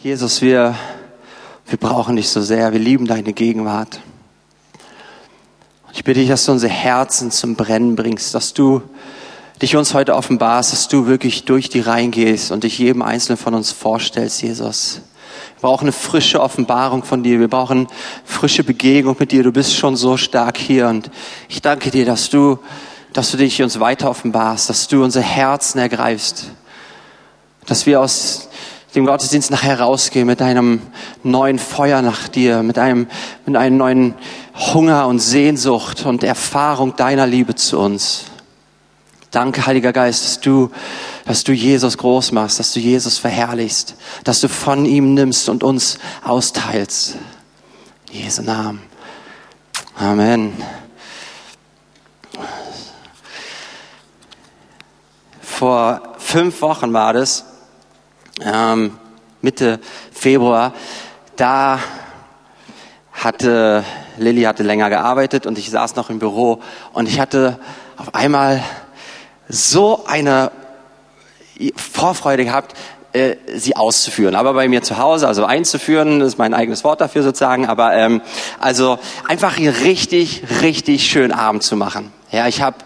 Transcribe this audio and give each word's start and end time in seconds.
Jesus, 0.00 0.42
wir, 0.42 0.76
wir 1.66 1.76
brauchen 1.76 2.14
dich 2.14 2.28
so 2.28 2.40
sehr. 2.40 2.72
Wir 2.72 2.78
lieben 2.78 3.04
deine 3.04 3.32
Gegenwart. 3.32 3.98
Und 5.88 5.96
ich 5.96 6.04
bitte 6.04 6.20
dich, 6.20 6.28
dass 6.28 6.44
du 6.44 6.52
unsere 6.52 6.72
Herzen 6.72 7.32
zum 7.32 7.56
Brennen 7.56 7.96
bringst, 7.96 8.32
dass 8.32 8.54
du 8.54 8.80
dich 9.60 9.74
uns 9.74 9.94
heute 9.94 10.14
offenbarst, 10.14 10.72
dass 10.72 10.86
du 10.86 11.08
wirklich 11.08 11.46
durch 11.46 11.68
die 11.68 11.80
Reihen 11.80 12.12
gehst 12.12 12.52
und 12.52 12.62
dich 12.62 12.78
jedem 12.78 13.02
Einzelnen 13.02 13.38
von 13.38 13.54
uns 13.54 13.72
vorstellst, 13.72 14.40
Jesus. 14.40 15.00
Wir 15.56 15.62
brauchen 15.62 15.86
eine 15.86 15.92
frische 15.92 16.40
Offenbarung 16.40 17.02
von 17.02 17.24
dir. 17.24 17.40
Wir 17.40 17.48
brauchen 17.48 17.88
frische 18.24 18.62
Begegnung 18.62 19.16
mit 19.18 19.32
dir. 19.32 19.42
Du 19.42 19.50
bist 19.50 19.74
schon 19.74 19.96
so 19.96 20.16
stark 20.16 20.58
hier. 20.58 20.86
Und 20.86 21.10
ich 21.48 21.60
danke 21.60 21.90
dir, 21.90 22.06
dass 22.06 22.30
du, 22.30 22.60
dass 23.12 23.32
du 23.32 23.36
dich 23.36 23.60
uns 23.64 23.80
weiter 23.80 24.08
offenbarst, 24.08 24.70
dass 24.70 24.86
du 24.86 25.02
unsere 25.02 25.24
Herzen 25.24 25.80
ergreifst, 25.80 26.52
dass 27.66 27.84
wir 27.84 28.00
aus 28.00 28.47
dem 28.98 29.06
Gottesdienst 29.06 29.52
nachher 29.52 29.80
rausgehen 29.80 30.26
mit 30.26 30.42
einem 30.42 30.82
neuen 31.22 31.60
Feuer 31.60 32.02
nach 32.02 32.26
dir, 32.26 32.64
mit 32.64 32.78
einem, 32.78 33.06
mit 33.46 33.54
einem 33.54 33.76
neuen 33.76 34.14
Hunger 34.72 35.06
und 35.06 35.20
Sehnsucht 35.20 36.04
und 36.04 36.24
Erfahrung 36.24 36.96
deiner 36.96 37.24
Liebe 37.24 37.54
zu 37.54 37.78
uns. 37.78 38.24
Danke, 39.30 39.66
Heiliger 39.66 39.92
Geist, 39.92 40.24
dass 40.24 40.40
du, 40.40 40.70
dass 41.26 41.44
du 41.44 41.52
Jesus 41.52 41.96
groß 41.96 42.32
machst, 42.32 42.58
dass 42.58 42.72
du 42.72 42.80
Jesus 42.80 43.18
verherrlichst, 43.18 43.94
dass 44.24 44.40
du 44.40 44.48
von 44.48 44.84
ihm 44.84 45.14
nimmst 45.14 45.48
und 45.48 45.62
uns 45.62 45.98
austeilst. 46.24 47.16
In 48.10 48.22
Jesu 48.24 48.42
Namen. 48.42 48.82
Amen. 49.96 50.54
Vor 55.40 56.14
fünf 56.18 56.62
Wochen 56.62 56.92
war 56.92 57.12
das, 57.12 57.44
ähm, 58.44 58.98
Mitte 59.40 59.80
Februar, 60.12 60.72
da 61.36 61.78
hatte, 63.12 63.84
Lilly 64.16 64.42
hatte 64.42 64.62
länger 64.62 64.90
gearbeitet 64.90 65.46
und 65.46 65.58
ich 65.58 65.70
saß 65.70 65.96
noch 65.96 66.10
im 66.10 66.18
Büro 66.18 66.60
und 66.92 67.08
ich 67.08 67.20
hatte 67.20 67.58
auf 67.96 68.14
einmal 68.14 68.62
so 69.48 70.04
eine 70.06 70.50
Vorfreude 71.74 72.44
gehabt, 72.44 72.74
äh, 73.12 73.36
sie 73.56 73.74
auszuführen. 73.74 74.34
Aber 74.34 74.52
bei 74.54 74.68
mir 74.68 74.82
zu 74.82 74.98
Hause, 74.98 75.26
also 75.26 75.44
einzuführen, 75.44 76.20
ist 76.20 76.38
mein 76.38 76.54
eigenes 76.54 76.84
Wort 76.84 77.00
dafür 77.00 77.22
sozusagen, 77.22 77.66
aber 77.66 77.94
ähm, 77.94 78.20
also 78.60 78.98
einfach 79.26 79.56
hier 79.56 79.80
richtig, 79.80 80.42
richtig 80.62 81.06
schön 81.10 81.32
Abend 81.32 81.62
zu 81.62 81.76
machen. 81.76 82.12
Ja, 82.30 82.46
ich 82.46 82.60
habe 82.60 82.76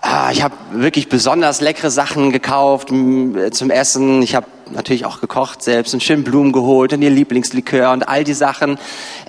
ah, 0.00 0.30
ich 0.32 0.42
habe 0.42 0.54
wirklich 0.70 1.08
besonders 1.08 1.60
leckere 1.60 1.90
Sachen 1.90 2.32
gekauft 2.32 2.88
zum 2.88 3.70
Essen. 3.70 4.22
Ich 4.22 4.34
habe 4.34 4.46
natürlich 4.74 5.04
auch 5.04 5.20
gekocht 5.20 5.62
selbst 5.62 5.94
und 5.94 6.02
schön 6.02 6.24
Blumen 6.24 6.52
geholt 6.52 6.92
und 6.92 7.02
ihr 7.02 7.10
Lieblingslikör 7.10 7.92
und 7.92 8.08
all 8.08 8.24
die 8.24 8.34
Sachen. 8.34 8.78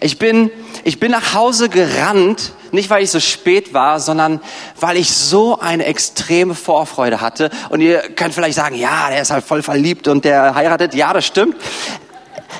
Ich 0.01 0.19
bin, 0.19 0.51
ich 0.83 0.99
bin 0.99 1.11
nach 1.11 1.33
Hause 1.33 1.69
gerannt, 1.69 2.53
nicht 2.71 2.89
weil 2.89 3.03
ich 3.03 3.11
so 3.11 3.19
spät 3.19 3.73
war, 3.73 3.99
sondern 3.99 4.41
weil 4.79 4.97
ich 4.97 5.11
so 5.11 5.59
eine 5.59 5.85
extreme 5.85 6.55
Vorfreude 6.55 7.21
hatte. 7.21 7.49
Und 7.69 7.81
ihr 7.81 7.99
könnt 8.15 8.33
vielleicht 8.33 8.55
sagen, 8.55 8.75
ja, 8.75 9.09
der 9.09 9.21
ist 9.21 9.31
halt 9.31 9.45
voll 9.45 9.63
verliebt 9.63 10.07
und 10.07 10.25
der 10.25 10.55
heiratet. 10.55 10.93
Ja, 10.93 11.13
das 11.13 11.25
stimmt. 11.25 11.55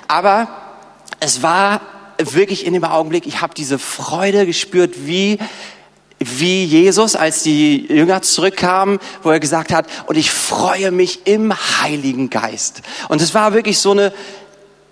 Aber 0.08 0.48
es 1.20 1.42
war 1.42 1.82
wirklich 2.18 2.66
in 2.66 2.74
dem 2.74 2.84
Augenblick, 2.84 3.28
ich 3.28 3.42
habe 3.42 3.54
diese 3.54 3.80
Freude 3.80 4.46
gespürt, 4.46 5.06
wie 5.06 5.38
wie 6.20 6.64
Jesus, 6.64 7.16
als 7.16 7.44
die 7.44 7.86
Jünger 7.88 8.22
zurückkamen, 8.22 9.00
wo 9.24 9.32
er 9.32 9.40
gesagt 9.40 9.74
hat, 9.74 9.86
und 10.08 10.18
ich 10.18 10.32
freue 10.32 10.92
mich 10.92 11.28
im 11.28 11.54
Heiligen 11.82 12.30
Geist. 12.30 12.82
Und 13.10 13.22
es 13.22 13.34
war 13.34 13.54
wirklich 13.54 13.80
so 13.80 13.92
eine 13.92 14.14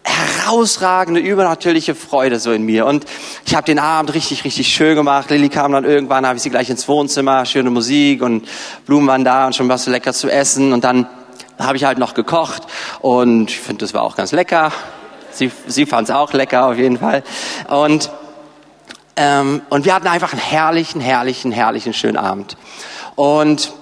herausragende, 0.03 1.21
übernatürliche 1.21 1.95
Freude 1.95 2.39
so 2.39 2.51
in 2.51 2.63
mir. 2.63 2.85
Und 2.85 3.05
ich 3.45 3.55
habe 3.55 3.65
den 3.65 3.79
Abend 3.79 4.13
richtig, 4.13 4.43
richtig 4.43 4.67
schön 4.67 4.95
gemacht. 4.95 5.29
Lilly 5.29 5.49
kam 5.49 5.71
dann 5.71 5.85
irgendwann, 5.85 6.27
habe 6.27 6.35
ich 6.37 6.43
sie 6.43 6.49
gleich 6.49 6.69
ins 6.69 6.87
Wohnzimmer, 6.87 7.45
schöne 7.45 7.69
Musik 7.69 8.21
und 8.21 8.47
Blumen 8.85 9.07
waren 9.07 9.23
da 9.23 9.47
und 9.47 9.55
schon 9.55 9.69
was 9.69 9.87
lecker 9.87 10.13
zu 10.13 10.29
essen. 10.29 10.73
Und 10.73 10.83
dann 10.83 11.07
habe 11.57 11.77
ich 11.77 11.85
halt 11.85 11.99
noch 11.99 12.13
gekocht 12.13 12.63
und 12.99 13.49
ich 13.49 13.59
finde, 13.59 13.85
das 13.85 13.93
war 13.93 14.01
auch 14.01 14.17
ganz 14.17 14.33
lecker. 14.33 14.71
Sie, 15.31 15.51
sie 15.67 15.85
fand 15.85 16.09
es 16.09 16.15
auch 16.15 16.33
lecker 16.33 16.67
auf 16.67 16.77
jeden 16.77 16.99
Fall. 16.99 17.23
Und 17.69 18.11
ähm, 19.15 19.61
und 19.69 19.85
wir 19.85 19.93
hatten 19.93 20.07
einfach 20.07 20.33
einen 20.33 20.41
herrlichen, 20.41 21.01
herrlichen, 21.01 21.51
herrlichen, 21.51 21.93
schönen 21.93 22.17
Abend. 22.17 22.57
Und 23.15 23.73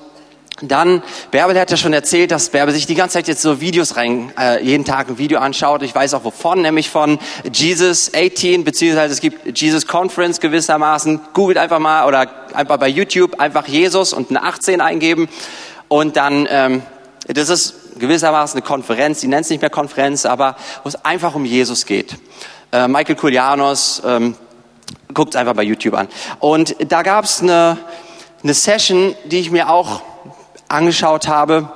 dann, 0.61 1.01
Bärbel 1.31 1.59
hat 1.59 1.71
ja 1.71 1.77
schon 1.77 1.93
erzählt, 1.93 2.31
dass 2.31 2.49
Bärbel 2.49 2.73
sich 2.73 2.85
die 2.85 2.93
ganze 2.93 3.13
Zeit 3.13 3.27
jetzt 3.27 3.41
so 3.41 3.61
Videos 3.61 3.95
rein, 3.95 4.31
äh, 4.39 4.63
jeden 4.63 4.85
Tag 4.85 5.09
ein 5.09 5.17
Video 5.17 5.39
anschaut. 5.39 5.81
Ich 5.81 5.95
weiß 5.95 6.13
auch 6.13 6.23
wovon, 6.23 6.61
nämlich 6.61 6.89
von 6.89 7.17
Jesus 7.51 8.11
18, 8.13 8.63
beziehungsweise 8.63 9.13
es 9.13 9.21
gibt 9.21 9.59
Jesus 9.59 9.87
Conference 9.87 10.39
gewissermaßen. 10.39 11.19
Googelt 11.33 11.57
einfach 11.57 11.79
mal 11.79 12.05
oder 12.07 12.29
einfach 12.53 12.77
bei 12.77 12.89
YouTube 12.89 13.39
einfach 13.39 13.67
Jesus 13.67 14.13
und 14.13 14.29
eine 14.29 14.43
18 14.43 14.81
eingeben. 14.81 15.29
Und 15.87 16.15
dann, 16.15 16.47
ähm, 16.49 16.83
das 17.27 17.49
ist 17.49 17.99
gewissermaßen 17.99 18.59
eine 18.59 18.67
Konferenz, 18.67 19.21
die 19.21 19.27
nennt 19.27 19.45
es 19.45 19.49
nicht 19.49 19.61
mehr 19.61 19.69
Konferenz, 19.69 20.25
aber 20.25 20.55
wo 20.83 20.89
es 20.89 21.03
einfach 21.03 21.33
um 21.33 21.45
Jesus 21.45 21.85
geht. 21.85 22.17
Äh, 22.71 22.87
Michael 22.87 23.15
Koulianos, 23.15 24.01
ähm, 24.05 24.35
Guckt 25.13 25.35
einfach 25.35 25.53
bei 25.53 25.63
YouTube 25.63 25.93
an. 25.93 26.07
Und 26.39 26.75
da 26.91 27.03
gab 27.03 27.25
es 27.25 27.41
eine, 27.41 27.77
eine 28.43 28.53
Session, 28.53 29.15
die 29.25 29.39
ich 29.39 29.51
mir 29.51 29.69
auch 29.69 30.01
angeschaut 30.67 31.27
habe, 31.27 31.69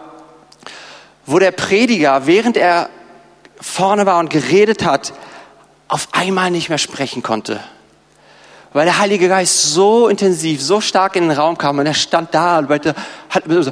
wo 1.26 1.40
der 1.40 1.52
Prediger, 1.52 2.28
während 2.28 2.58
er 2.58 2.90
vorne 3.60 4.06
war 4.06 4.20
und 4.20 4.30
geredet 4.30 4.86
hat, 4.86 5.14
auf 5.88 6.10
einmal 6.12 6.52
nicht 6.52 6.70
mehr 6.70 6.78
sprechen 6.78 7.24
konnte. 7.24 7.60
Weil 8.74 8.86
der 8.86 9.00
Heilige 9.00 9.30
Geist 9.30 9.74
so 9.74 10.08
intensiv, 10.08 10.62
so 10.62 10.82
stark 10.82 11.16
in 11.16 11.30
den 11.30 11.38
Raum 11.38 11.58
kam 11.58 11.80
und 11.80 11.86
er 11.86 11.94
stand 11.94 12.34
da 12.34 12.60
und 12.60 12.70
hat 12.70 13.44
so, 13.48 13.72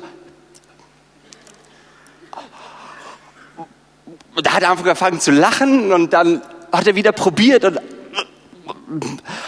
da 4.41 4.53
hat 4.53 4.63
er 4.63 4.69
angefangen 4.71 5.19
zu 5.19 5.31
lachen 5.31 5.91
und 5.91 6.13
dann 6.13 6.41
hat 6.71 6.87
er 6.87 6.95
wieder 6.95 7.11
probiert 7.11 7.65
und 7.65 7.79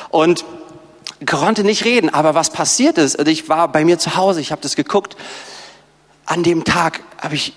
und 0.09 0.45
konnte 1.25 1.63
nicht 1.63 1.85
reden. 1.85 2.13
Aber 2.13 2.35
was 2.35 2.49
passiert 2.49 2.97
ist, 2.97 3.17
also 3.17 3.31
ich 3.31 3.49
war 3.49 3.71
bei 3.71 3.85
mir 3.85 3.97
zu 3.99 4.15
Hause, 4.15 4.41
ich 4.41 4.51
habe 4.51 4.61
das 4.61 4.75
geguckt. 4.75 5.15
An 6.25 6.43
dem 6.43 6.63
Tag 6.63 7.01
habe 7.21 7.35
ich 7.35 7.53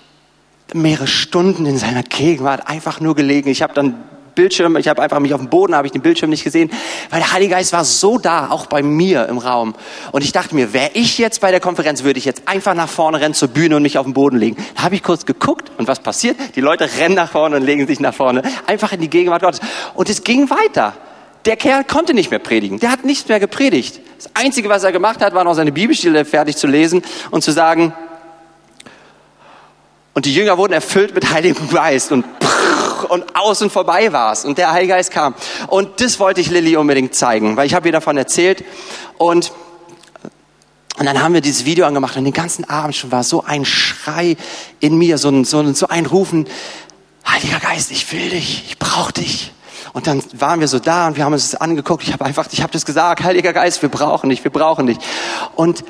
mehrere 0.73 1.07
Stunden 1.07 1.65
in 1.65 1.77
seiner 1.77 2.03
Gegenwart 2.03 2.67
einfach 2.67 2.99
nur 2.99 3.15
gelegen. 3.15 3.49
Ich 3.49 3.61
habe 3.61 3.73
dann 3.73 4.03
Bildschirm, 4.35 4.77
ich 4.77 4.87
habe 4.87 5.01
einfach 5.01 5.19
mich 5.19 5.33
auf 5.33 5.41
dem 5.41 5.49
Boden, 5.49 5.75
habe 5.75 5.87
ich 5.87 5.91
den 5.91 6.01
Bildschirm 6.01 6.29
nicht 6.29 6.45
gesehen, 6.45 6.71
weil 7.09 7.19
der 7.19 7.33
Heilige 7.33 7.55
Geist 7.55 7.73
war 7.73 7.83
so 7.83 8.17
da, 8.17 8.49
auch 8.49 8.67
bei 8.67 8.81
mir 8.81 9.27
im 9.27 9.37
Raum. 9.37 9.75
Und 10.13 10.23
ich 10.23 10.31
dachte 10.31 10.55
mir, 10.55 10.71
wäre 10.71 10.91
ich 10.93 11.17
jetzt 11.17 11.41
bei 11.41 11.51
der 11.51 11.59
Konferenz, 11.59 12.03
würde 12.03 12.19
ich 12.19 12.25
jetzt 12.25 12.43
einfach 12.47 12.73
nach 12.73 12.87
vorne 12.87 13.19
rennen 13.19 13.33
zur 13.33 13.49
Bühne 13.49 13.75
und 13.75 13.83
mich 13.83 13.97
auf 13.97 14.05
den 14.05 14.13
Boden 14.13 14.37
legen. 14.37 14.55
Da 14.77 14.83
habe 14.83 14.95
ich 14.95 15.03
kurz 15.03 15.25
geguckt 15.25 15.71
und 15.77 15.89
was 15.89 15.99
passiert? 15.99 16.37
Die 16.55 16.61
Leute 16.61 16.89
rennen 16.99 17.15
nach 17.15 17.29
vorne 17.29 17.57
und 17.57 17.63
legen 17.63 17.85
sich 17.85 17.99
nach 17.99 18.13
vorne, 18.13 18.43
einfach 18.65 18.93
in 18.93 19.01
die 19.01 19.09
Gegenwart 19.09 19.41
Gottes. 19.41 19.59
Und 19.93 20.09
es 20.09 20.23
ging 20.23 20.49
weiter. 20.49 20.93
Der 21.49 21.57
Kerl 21.57 21.83
konnte 21.83 22.13
nicht 22.13 22.29
mehr 22.29 22.37
predigen. 22.37 22.79
Der 22.79 22.91
hat 22.91 23.05
nichts 23.05 23.27
mehr 23.27 23.39
gepredigt. 23.39 23.99
Das 24.17 24.29
Einzige, 24.35 24.69
was 24.69 24.83
er 24.83 24.91
gemacht 24.91 25.19
hat, 25.19 25.33
war 25.33 25.43
noch 25.43 25.55
seine 25.55 25.71
Bibelstelle 25.71 26.23
fertig 26.23 26.57
zu 26.57 26.67
lesen 26.67 27.01
und 27.31 27.43
zu 27.43 27.51
sagen, 27.51 27.91
und 30.13 30.27
die 30.27 30.35
Jünger 30.35 30.59
wurden 30.59 30.73
erfüllt 30.73 31.15
mit 31.15 31.33
Heiligem 31.33 31.67
Geist 31.71 32.11
und 32.11 32.23
und 33.09 33.35
aus 33.35 33.63
und 33.63 33.71
vorbei 33.71 34.13
war's 34.13 34.45
und 34.45 34.59
der 34.59 34.71
Heilige 34.71 34.93
Geist 34.93 35.09
kam. 35.09 35.33
Und 35.69 36.01
das 36.01 36.19
wollte 36.19 36.39
ich 36.39 36.51
Lilly 36.51 36.77
unbedingt 36.77 37.15
zeigen, 37.15 37.57
weil 37.57 37.65
ich 37.65 37.73
habe 37.73 37.87
ihr 37.87 37.93
davon 37.93 38.15
erzählt 38.15 38.63
und 39.17 39.51
und 40.99 41.05
dann 41.07 41.19
haben 41.19 41.33
wir 41.33 41.41
dieses 41.41 41.65
Video 41.65 41.87
angemacht 41.87 42.15
und 42.15 42.25
den 42.25 42.33
ganzen 42.33 42.69
Abend 42.69 42.95
schon 42.95 43.11
war 43.11 43.23
so 43.23 43.43
ein 43.43 43.65
Schrei 43.65 44.37
in 44.81 44.99
mir, 44.99 45.17
so 45.17 45.29
ein, 45.29 45.45
so 45.45 45.61
ein, 45.61 45.73
so 45.73 45.87
ein 45.87 46.05
Rufen, 46.05 46.47
Heiliger 47.27 47.59
Geist, 47.59 47.89
ich 47.89 48.11
will 48.11 48.29
dich, 48.29 48.65
ich 48.67 48.77
brauche 48.77 49.13
dich. 49.13 49.51
Und 49.93 50.07
dann 50.07 50.23
waren 50.33 50.59
wir 50.59 50.67
so 50.67 50.79
da 50.79 51.07
und 51.07 51.17
wir 51.17 51.25
haben 51.25 51.33
uns 51.33 51.51
das 51.51 51.61
angeguckt. 51.61 52.03
Ich 52.03 52.13
habe 52.13 52.25
einfach, 52.25 52.47
ich 52.51 52.61
habe 52.61 52.71
das 52.71 52.85
gesagt, 52.85 53.23
Heiliger 53.23 53.53
Geist, 53.53 53.81
wir 53.81 53.89
brauchen 53.89 54.29
dich, 54.29 54.43
wir 54.43 54.51
brauchen 54.51 54.87
dich. 54.87 54.97
Und 55.55 55.83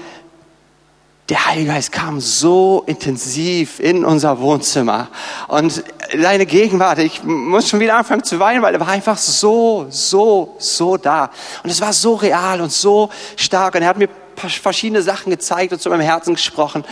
der 1.30 1.46
Heilige 1.46 1.68
Geist 1.68 1.92
kam 1.92 2.20
so 2.20 2.84
intensiv 2.88 3.80
in 3.80 4.04
unser 4.04 4.40
Wohnzimmer 4.40 5.10
und 5.48 5.84
seine 6.20 6.48
Gegenwart, 6.48 6.98
ich 6.98 7.24
muss 7.24 7.70
schon 7.70 7.80
wieder 7.80 7.98
anfangen 7.98 8.24
zu 8.24 8.40
weinen, 8.40 8.64
weil 8.64 8.74
er 8.74 8.80
war 8.80 8.88
einfach 8.88 9.18
so, 9.18 9.86
so, 9.90 10.56
so 10.58 10.98
da. 10.98 11.30
Und 11.64 11.70
es 11.70 11.82
war 11.82 11.94
so 11.94 12.16
real 12.16 12.62
und 12.62 12.72
so 12.72 13.12
stark 13.36 13.76
und 13.76 13.84
er 13.84 13.90
hat 13.90 13.98
mir 14.00 14.10
verschiedene 14.36 15.04
Sachen 15.04 15.30
gezeigt 15.30 15.72
und 15.72 15.80
zu 15.80 15.90
meinem 15.90 16.02
Herzen 16.02 16.34
gesprochen. 16.34 16.84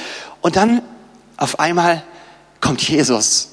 Und 0.42 0.56
dann 0.56 0.83
auf 1.38 1.60
einmal 1.60 2.03
kommt 2.62 2.88
Jesus. 2.88 3.50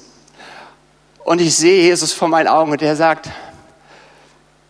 Und 1.23 1.41
ich 1.41 1.55
sehe 1.55 1.81
Jesus 1.81 2.13
vor 2.13 2.27
meinen 2.27 2.47
Augen 2.47 2.71
und 2.71 2.81
er 2.83 2.95
sagt, 2.95 3.29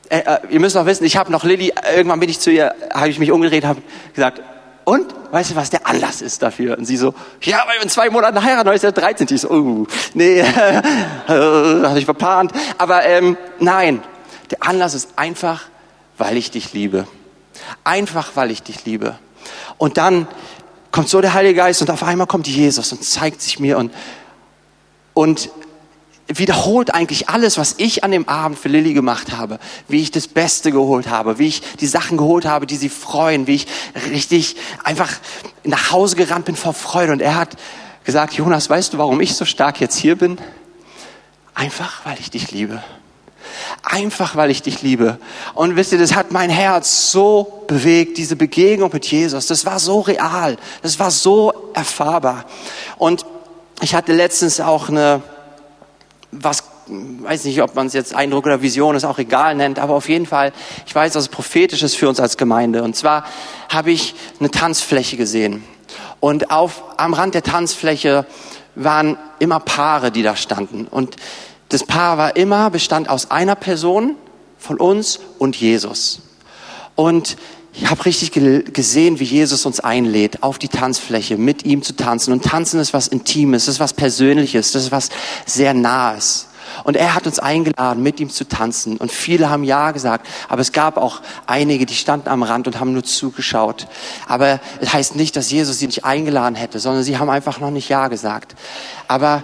äh, 0.10 0.19
äh, 0.19 0.40
ihr 0.50 0.60
müsst 0.60 0.75
noch 0.75 0.86
wissen, 0.86 1.04
ich 1.04 1.18
habe 1.18 1.31
noch 1.31 1.44
Lilly, 1.44 1.74
irgendwann 1.96 2.19
bin 2.19 2.30
ich 2.30 2.40
zu 2.40 2.52
ihr, 2.52 2.74
habe 2.94 3.10
ich 3.10 3.19
mich 3.19 3.31
umgedreht, 3.31 3.66
habe 3.66 3.81
gesagt, 4.13 4.42
und 4.86 5.07
weißt 5.31 5.52
du, 5.52 5.56
was 5.56 5.72
der 5.72 5.88
Anlass 5.88 6.22
ist 6.22 6.44
dafür? 6.44 6.78
Und 6.78 6.86
sie 6.86 6.96
so, 6.96 7.16
ja, 7.42 7.63
weil 7.66 7.78
wir 7.78 7.84
in 7.84 7.90
zwei 7.90 8.10
Monaten 8.12 8.44
heiraten, 8.44 8.68
heute 8.68 8.75
ist 8.75 8.84
ja 8.84 8.92
13. 8.92 9.28
Ich 9.31 9.42
so, 9.42 9.50
oh, 9.50 9.88
nee, 10.13 10.44
hatte 11.28 11.98
ich 11.98 12.06
verplant. 12.06 12.52
Aber 12.78 13.04
ähm, 13.04 13.36
nein, 13.60 14.04
der 14.52 14.62
Anlass 14.62 14.94
ist 14.94 15.10
einfach, 15.16 15.63
weil 16.19 16.38
ich 16.38 16.52
dich 16.52 16.74
liebe. 16.74 17.07
Einfach, 17.84 18.31
weil 18.36 18.52
ich 18.52 18.62
dich 18.62 18.86
liebe. 18.86 19.18
Und 19.80 19.98
dann 19.98 20.28
kommt 20.92 21.10
so 21.10 21.19
der 21.19 21.34
Heilige 21.34 21.56
Geist 21.56 21.81
und 21.81 21.90
auf 21.90 22.04
einmal 22.04 22.28
kommt 22.28 22.48
Jesus 22.48 22.92
und 22.92 23.04
zeigt 23.04 23.42
sich 23.42 23.60
mir 23.60 23.80
und, 23.80 23.92
und 25.16 25.50
wiederholt 26.27 26.94
eigentlich 26.94 27.30
alles, 27.30 27.57
was 27.57 27.75
ich 27.77 28.04
an 28.04 28.12
dem 28.12 28.27
Abend 28.27 28.57
für 28.57 28.68
Lilly 28.68 28.94
gemacht 28.94 29.31
habe, 29.31 29.60
wie 29.88 30.01
ich 30.01 30.12
das 30.12 30.27
Beste 30.27 30.72
geholt 30.72 31.07
habe, 31.07 31.38
wie 31.38 31.48
ich 31.48 31.62
die 31.80 31.88
Sachen 31.88 32.18
geholt 32.18 32.45
habe, 32.45 32.66
die 32.66 32.77
sie 32.77 32.89
freuen, 32.89 33.45
wie 33.48 33.56
ich 33.56 33.68
richtig 34.10 34.56
einfach 34.83 35.12
nach 35.63 35.92
Hause 35.92 36.16
gerannt 36.16 36.45
bin 36.45 36.56
vor 36.56 36.74
Freude. 36.74 37.12
Und 37.12 37.22
er 37.22 37.36
hat 37.36 37.56
gesagt, 38.04 38.33
Jonas, 38.33 38.69
weißt 38.69 38.94
du, 38.94 38.98
warum 38.98 39.22
ich 39.22 39.36
so 39.36 39.45
stark 39.45 39.80
jetzt 39.80 39.98
hier 39.98 40.16
bin? 40.16 40.38
Einfach, 41.54 42.06
weil 42.06 42.18
ich 42.19 42.31
dich 42.31 42.51
liebe. 42.51 42.83
Einfach, 43.83 44.36
weil 44.36 44.50
ich 44.50 44.62
dich 44.62 44.81
liebe. 44.81 45.19
Und 45.54 45.75
wisst 45.75 45.92
ihr, 45.92 46.00
das 46.00 46.16
hat 46.16 46.31
mein 46.31 46.50
Herz 46.50 47.12
so 47.12 47.63
bewegt, 47.68 48.18
diese 48.18 48.36
Begegnung 48.36 48.89
mit 48.92 49.06
Jesus. 49.06 49.48
Das 49.48 49.66
war 49.66 49.80
so 49.80 50.01
real. 50.01 50.57
Das 50.81 51.00
war 51.00 51.12
so 51.12 51.71
erfahrbar. 51.74 52.45
Und 52.98 53.25
ich 53.81 53.94
hatte 53.94 54.13
letztens 54.13 54.60
auch 54.60 54.89
eine, 54.89 55.21
was, 56.42 56.64
weiß 56.88 57.46
nicht, 57.46 57.62
ob 57.62 57.76
man 57.76 57.88
es 57.88 57.94
jetzt 57.94 58.14
Eindruck 58.14 58.46
oder 58.46 58.62
Vision 58.62 58.96
ist, 58.96 59.06
auch 59.06 59.18
egal 59.18 59.56
nennt, 59.56 59.80
aber 59.80 59.96
auf 59.96 60.10
jeden 60.10 60.26
Fall, 60.26 60.54
ich 60.86 60.94
weiß, 60.94 61.14
dass 61.14 61.24
es 61.24 61.30
prophetisch 61.30 61.84
ist 61.84 61.96
für 61.96 62.10
uns 62.10 62.20
als 62.20 62.38
Gemeinde. 62.38 62.84
Und 62.84 62.96
zwar 62.96 63.26
habe 63.70 63.92
ich 63.92 64.16
eine 64.40 64.52
Tanzfläche 64.52 65.18
gesehen. 65.18 65.64
Und 66.20 66.52
auf, 66.52 66.84
am 66.98 67.14
Rand 67.14 67.36
der 67.36 67.44
Tanzfläche 67.44 68.26
waren 68.76 69.18
immer 69.40 69.60
Paare, 69.60 70.12
die 70.12 70.24
da 70.24 70.36
standen. 70.36 70.88
Und 70.90 71.16
das 71.70 71.84
Paar 71.84 72.18
war 72.18 72.36
immer, 72.36 72.70
bestand 72.70 73.10
aus 73.10 73.31
einer 73.31 73.56
Person, 73.56 74.16
von 74.66 74.78
uns 74.78 75.20
und 75.38 75.56
Jesus. 75.56 76.22
Und 76.96 77.38
ich 77.77 77.89
habe 77.89 78.06
richtig 78.06 78.31
gesehen, 78.31 79.19
wie 79.19 79.25
Jesus 79.25 79.66
uns 79.66 79.81
einlädt, 79.81 80.44
auf 80.44 80.57
die 80.57 80.69
Tanzfläche 80.69 81.38
mit 81.38 81.66
ihm 81.66 81.81
zu 81.81 81.95
tanzen. 81.95 82.31
Und 82.31 82.45
tanzen 82.45 82.80
ist 82.80 82.94
was 82.94 83.07
Intimes, 83.07 83.66
das 83.66 83.75
ist 83.75 83.80
was 83.80 83.94
Persönliches, 83.94 84.72
das 84.72 84.86
ist 84.86 84.92
was 84.92 85.10
sehr 85.45 85.74
Nahes. 85.74 86.48
Und 86.83 86.95
er 86.95 87.16
hat 87.16 87.25
uns 87.27 87.39
eingeladen, 87.39 88.01
mit 88.01 88.19
ihm 88.19 88.30
zu 88.30 88.48
tanzen. 88.48 88.98
Und 88.98 89.12
viele 89.12 89.50
haben 89.50 89.63
Ja 89.63 89.92
gesagt. 89.92 90.27
Aber 90.50 90.62
es 90.62 90.72
gab 90.72 90.98
auch 90.98 91.22
einige, 91.48 91.86
die 91.86 91.95
standen 91.95 92.30
am 92.30 92.44
Rand 92.44 92.68
und 92.68 92.80
haben 92.80 92.94
nur 92.94 93.04
zugeschaut. 93.04 93.88
Aber 94.28 94.60
es 94.80 94.94
heißt 94.94 95.16
nicht, 95.16 95.36
dass 95.36 95.51
Jesus 95.51 95.80
sie 95.80 95.88
nicht 95.88 96.06
eingeladen 96.06 96.56
hätte, 96.56 96.80
sondern 96.80 97.04
sie 97.04 97.18
haben 97.18 97.30
einfach 97.30 97.60
noch 97.60 97.71
nicht 97.71 97.89
Ja 97.89 98.07
gesagt. 98.07 98.56
Aber 99.07 99.44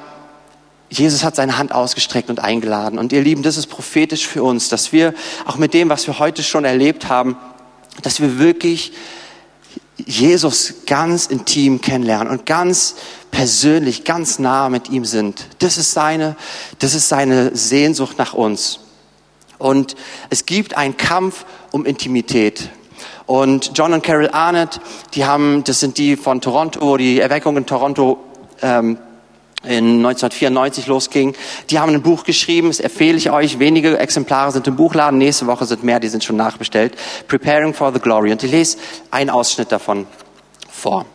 Jesus 0.89 1.23
hat 1.23 1.35
seine 1.35 1.57
Hand 1.57 1.73
ausgestreckt 1.73 2.29
und 2.29 2.41
eingeladen. 2.41 2.99
Und 2.99 3.13
ihr 3.13 3.21
Lieben, 3.21 3.43
das 3.43 3.57
ist 3.57 3.67
prophetisch 3.67 4.27
für 4.27 4.43
uns, 4.43 4.67
dass 4.69 4.91
wir 4.91 5.13
auch 5.45 5.57
mit 5.57 5.73
dem, 5.73 5.89
was 5.89 6.05
wir 6.07 6.19
heute 6.19 6.43
schon 6.43 6.65
erlebt 6.65 7.07
haben, 7.07 7.37
dass 8.01 8.19
wir 8.21 8.39
wirklich 8.39 8.93
Jesus 9.97 10.85
ganz 10.85 11.27
intim 11.27 11.81
kennenlernen 11.81 12.27
und 12.27 12.45
ganz 12.45 12.95
persönlich, 13.29 14.03
ganz 14.03 14.39
nah 14.39 14.69
mit 14.69 14.89
ihm 14.89 15.05
sind. 15.05 15.45
Das 15.59 15.77
ist 15.77 15.91
seine, 15.91 16.35
das 16.79 16.93
ist 16.93 17.09
seine 17.09 17.55
Sehnsucht 17.55 18.17
nach 18.17 18.33
uns. 18.33 18.79
Und 19.57 19.95
es 20.29 20.45
gibt 20.45 20.75
einen 20.75 20.97
Kampf 20.97 21.45
um 21.71 21.85
Intimität. 21.85 22.69
Und 23.27 23.71
John 23.75 23.93
und 23.93 24.03
Carol 24.03 24.29
Arnett, 24.29 24.81
die 25.13 25.23
haben, 25.23 25.63
das 25.63 25.79
sind 25.79 25.97
die 25.97 26.17
von 26.17 26.41
Toronto, 26.41 26.97
die 26.97 27.19
Erweckung 27.19 27.57
in 27.57 27.65
Toronto 27.65 28.19
ähm, 28.61 28.97
in 29.63 30.05
1994 30.05 30.87
losging. 30.87 31.35
Die 31.69 31.79
haben 31.79 31.93
ein 31.93 32.01
Buch 32.01 32.23
geschrieben, 32.23 32.69
das 32.69 32.79
empfehle 32.79 33.17
ich 33.17 33.29
euch. 33.29 33.59
Wenige 33.59 33.97
Exemplare 33.99 34.51
sind 34.51 34.67
im 34.67 34.75
Buchladen, 34.75 35.19
nächste 35.19 35.47
Woche 35.47 35.65
sind 35.65 35.83
mehr, 35.83 35.99
die 35.99 36.07
sind 36.07 36.23
schon 36.23 36.35
nachbestellt. 36.35 36.95
Preparing 37.27 37.73
for 37.73 37.93
the 37.93 37.99
Glory. 37.99 38.31
Und 38.31 38.43
ich 38.43 38.51
lese 38.51 38.77
einen 39.11 39.29
Ausschnitt 39.29 39.71
davon 39.71 40.07
vor. 40.69 41.05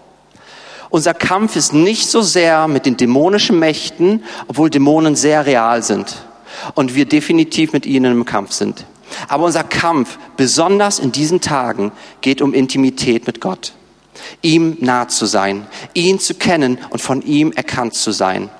Unser 0.91 1.15
Kampf 1.15 1.57
ist 1.57 1.73
nicht 1.73 2.09
so 2.09 2.23
sehr 2.23 2.69
mit 2.69 2.87
den 2.87 2.97
dämonischen 2.97 3.59
Mächten, 3.59 4.23
obwohl 4.47 4.71
Dämonen 4.71 5.17
sehr 5.17 5.45
real 5.45 5.83
sind 5.83 6.15
und 6.75 6.95
wir 6.95 7.07
definitiv 7.07 7.73
mit 7.73 7.87
ihnen 7.87 8.13
im 8.13 8.25
Kampf 8.25 8.53
sind. 8.53 8.87
Aber 9.29 9.45
unser 9.45 9.65
Kampf, 9.65 10.19
besonders 10.37 11.01
in 11.01 11.11
diesen 11.11 11.41
Tagen, 11.41 11.91
geht 12.21 12.41
um 12.41 12.55
Intimität 12.55 13.27
mit 13.27 13.41
Gott 13.41 13.73
ihm 14.43 14.77
nah 14.81 15.09
zu 15.09 15.27
sein, 15.27 15.67
ihn 15.95 16.19
zu 16.19 16.35
kennen 16.35 16.79
und 16.91 17.01
von 17.01 17.23
ihm 17.23 17.53
erkannt 17.53 17.95
zu 17.95 18.13
sein. 18.13 18.51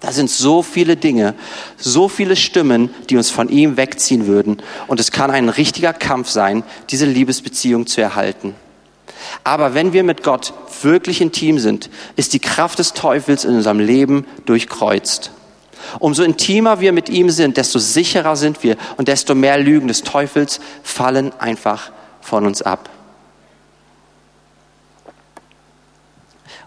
Da 0.00 0.10
sind 0.10 0.30
so 0.30 0.62
viele 0.62 0.96
Dinge, 0.96 1.34
so 1.76 2.08
viele 2.08 2.34
Stimmen, 2.34 2.90
die 3.08 3.16
uns 3.16 3.30
von 3.30 3.48
ihm 3.48 3.76
wegziehen 3.76 4.26
würden. 4.26 4.60
Und 4.88 4.98
es 4.98 5.12
kann 5.12 5.30
ein 5.30 5.48
richtiger 5.48 5.92
Kampf 5.92 6.28
sein, 6.28 6.64
diese 6.90 7.06
Liebesbeziehung 7.06 7.86
zu 7.86 8.00
erhalten. 8.00 8.56
Aber 9.44 9.74
wenn 9.74 9.92
wir 9.92 10.02
mit 10.02 10.24
Gott 10.24 10.54
wirklich 10.82 11.20
intim 11.20 11.60
sind, 11.60 11.88
ist 12.16 12.32
die 12.32 12.40
Kraft 12.40 12.80
des 12.80 12.94
Teufels 12.94 13.44
in 13.44 13.54
unserem 13.54 13.78
Leben 13.78 14.26
durchkreuzt. 14.44 15.30
Umso 16.00 16.24
intimer 16.24 16.80
wir 16.80 16.92
mit 16.92 17.08
ihm 17.08 17.30
sind, 17.30 17.56
desto 17.56 17.78
sicherer 17.78 18.34
sind 18.34 18.64
wir 18.64 18.76
und 18.96 19.06
desto 19.06 19.36
mehr 19.36 19.58
Lügen 19.58 19.88
des 19.88 20.02
Teufels 20.02 20.60
fallen 20.82 21.32
einfach 21.38 21.92
von 22.20 22.46
uns 22.46 22.62
ab. 22.62 22.88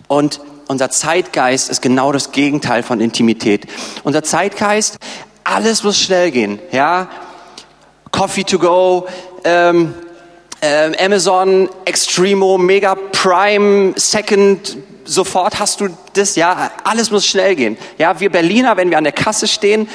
Und 0.07 0.40
unser 0.68 0.90
Zeitgeist 0.90 1.69
ist 1.69 1.81
genau 1.81 2.12
das 2.12 2.31
Gegenteil 2.31 2.84
von 2.84 3.00
Intimität. 3.00 3.68
Unser 4.04 4.24
Zeitgeist, 4.24 4.98
alles 5.44 5.84
muss 5.84 6.00
schnell 6.00 6.31
gehen, 6.31 6.60
ja. 6.72 7.07
Coffee 8.12 8.44
to 8.44 8.57
go, 8.57 9.07
ähm, 9.44 9.94
äh, 10.62 10.92
Amazon, 11.04 11.69
Extremo, 11.86 12.57
Mega 12.57 12.96
Prime, 12.96 13.94
Second, 13.96 14.78
sofort 15.04 15.60
hast 15.60 15.81
du 15.81 15.90
das, 16.13 16.36
ja. 16.36 16.72
Alles 16.84 17.12
muss 17.12 17.25
schnell 17.25 17.56
gehen. 17.56 17.78
Ja, 17.98 18.19
wir 18.19 18.31
Berliner, 18.31 18.78
wenn 18.78 18.90
wir 18.90 18.98
an 18.98 19.04
der 19.04 19.13
Kasse 19.13 19.48
stehen, 19.48 19.88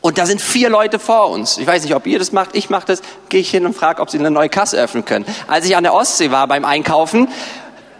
und 0.00 0.18
da 0.18 0.26
sind 0.26 0.42
vier 0.42 0.68
Leute 0.68 0.98
vor 0.98 1.30
uns. 1.30 1.56
Ich 1.56 1.66
weiß 1.66 1.82
nicht, 1.82 1.94
ob 1.94 2.06
ihr 2.06 2.18
das 2.18 2.30
macht. 2.30 2.50
Ich 2.52 2.68
mache 2.68 2.84
das. 2.84 3.00
Gehe 3.30 3.40
ich 3.40 3.48
hin 3.50 3.64
und 3.64 3.74
frage, 3.74 4.02
ob 4.02 4.10
sie 4.10 4.18
eine 4.18 4.30
neue 4.30 4.50
Kasse 4.50 4.76
öffnen 4.76 5.06
können. 5.06 5.24
Als 5.46 5.64
ich 5.64 5.76
an 5.76 5.82
der 5.82 5.94
Ostsee 5.94 6.30
war 6.30 6.46
beim 6.46 6.66
Einkaufen, 6.66 7.28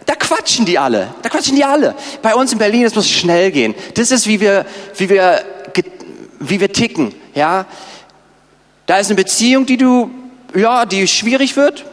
da 0.05 0.15
quatschen 0.15 0.65
die 0.65 0.77
alle. 0.77 1.13
Da 1.21 1.29
quatschen 1.29 1.55
die 1.55 1.63
alle. 1.63 1.95
Bei 2.21 2.35
uns 2.35 2.51
in 2.53 2.59
Berlin, 2.59 2.85
es 2.85 2.95
muss 2.95 3.09
schnell 3.09 3.51
gehen. 3.51 3.73
Das 3.95 4.11
ist, 4.11 4.27
wie 4.27 4.39
wir, 4.39 4.65
wie 4.97 5.09
wir, 5.09 5.43
wie 6.39 6.59
wir 6.59 6.71
ticken, 6.71 7.13
ja. 7.33 7.65
Da 8.85 8.97
ist 8.97 9.07
eine 9.07 9.15
Beziehung, 9.15 9.65
die 9.65 9.77
du, 9.77 10.11
ja, 10.53 10.85
die 10.85 11.07
schwierig 11.07 11.55
wird. 11.55 11.85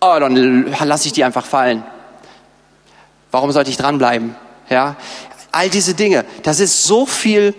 Oh, 0.00 0.16
dann 0.20 0.72
lasse 0.84 1.06
ich 1.06 1.12
die 1.12 1.24
einfach 1.24 1.44
fallen. 1.44 1.82
Warum 3.30 3.50
sollte 3.50 3.70
ich 3.70 3.76
dranbleiben? 3.76 4.36
Ja. 4.70 4.96
All 5.50 5.68
diese 5.68 5.94
Dinge. 5.94 6.24
Das 6.44 6.60
ist 6.60 6.84
so 6.84 7.04
viel, 7.04 7.54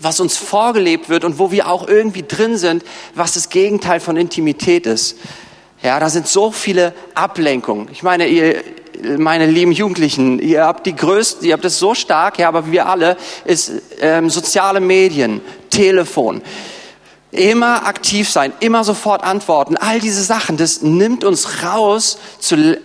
was 0.00 0.18
uns 0.18 0.36
vorgelebt 0.36 1.08
wird 1.08 1.24
und 1.24 1.38
wo 1.38 1.52
wir 1.52 1.68
auch 1.68 1.86
irgendwie 1.86 2.24
drin 2.26 2.56
sind, 2.56 2.84
was 3.14 3.34
das 3.34 3.48
Gegenteil 3.50 4.00
von 4.00 4.16
Intimität 4.16 4.86
ist. 4.86 5.16
Ja, 5.82 6.00
da 6.00 6.08
sind 6.08 6.26
so 6.26 6.50
viele 6.50 6.92
Ablenkungen. 7.14 7.88
Ich 7.92 8.02
meine, 8.02 8.26
ihr, 8.26 8.62
meine 9.18 9.46
lieben 9.46 9.72
Jugendlichen, 9.72 10.38
ihr 10.38 10.64
habt 10.64 10.86
die 10.86 10.94
größten, 10.94 11.46
ihr 11.46 11.54
habt 11.54 11.64
es 11.64 11.78
so 11.78 11.94
stark, 11.94 12.38
ja, 12.38 12.48
aber 12.48 12.70
wir 12.70 12.86
alle, 12.86 13.16
ist 13.44 13.72
ähm, 14.00 14.30
soziale 14.30 14.80
Medien, 14.80 15.40
Telefon. 15.70 16.42
Immer 17.30 17.86
aktiv 17.86 18.28
sein, 18.28 18.52
immer 18.60 18.84
sofort 18.84 19.24
antworten. 19.24 19.76
All 19.76 20.00
diese 20.00 20.22
Sachen, 20.22 20.56
das 20.56 20.82
nimmt 20.82 21.24
uns 21.24 21.62
raus, 21.64 22.18
zu, 22.38 22.78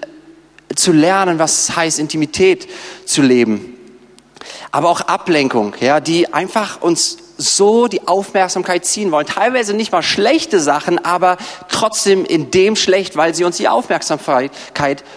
zu 0.74 0.92
lernen, 0.92 1.38
was 1.40 1.64
es 1.70 1.76
heißt, 1.76 2.00
Intimität 2.00 2.68
zu 3.06 3.22
leben. 3.22 3.76
Aber 4.72 4.90
auch 4.90 5.02
Ablenkung, 5.02 5.76
ja, 5.80 6.00
die 6.00 6.34
einfach 6.34 6.82
uns 6.82 7.18
so 7.38 7.88
die 7.88 8.08
Aufmerksamkeit 8.08 8.86
ziehen 8.86 9.12
wollen. 9.12 9.28
Teilweise 9.28 9.74
nicht 9.74 9.92
mal 9.92 10.02
schlechte 10.02 10.60
Sachen, 10.60 11.04
aber 11.04 11.38
trotzdem 11.70 12.26
in 12.26 12.52
dem 12.52 12.76
schlecht, 12.76 13.16
weil 13.16 13.36
sie 13.36 13.44
uns 13.44 13.58
die 13.58 13.68
Aufmerksamkeit 13.68 14.52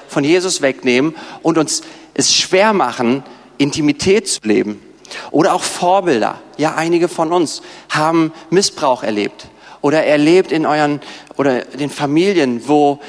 von 0.09 0.25
Jesus 0.25 0.63
wegnehmen 0.63 1.17
und 1.43 1.59
uns 1.59 1.83
es 2.15 2.35
schwer 2.35 2.73
machen, 2.73 3.23
Intimität 3.59 4.29
zu 4.29 4.41
leben. 4.43 4.83
Oder 5.31 5.55
auch 5.55 5.63
Vorbilder. 5.63 6.41
Ja, 6.57 6.75
einige 6.75 7.09
von 7.09 7.33
uns 7.33 7.63
haben 7.89 8.33
Missbrauch 8.51 9.03
erlebt 9.03 9.49
oder 9.81 10.05
erlebt 10.05 10.53
in 10.53 10.67
euren 10.67 11.01
oder 11.37 11.63
den 11.63 11.91
Familien, 11.91 12.69
wo 12.69 13.01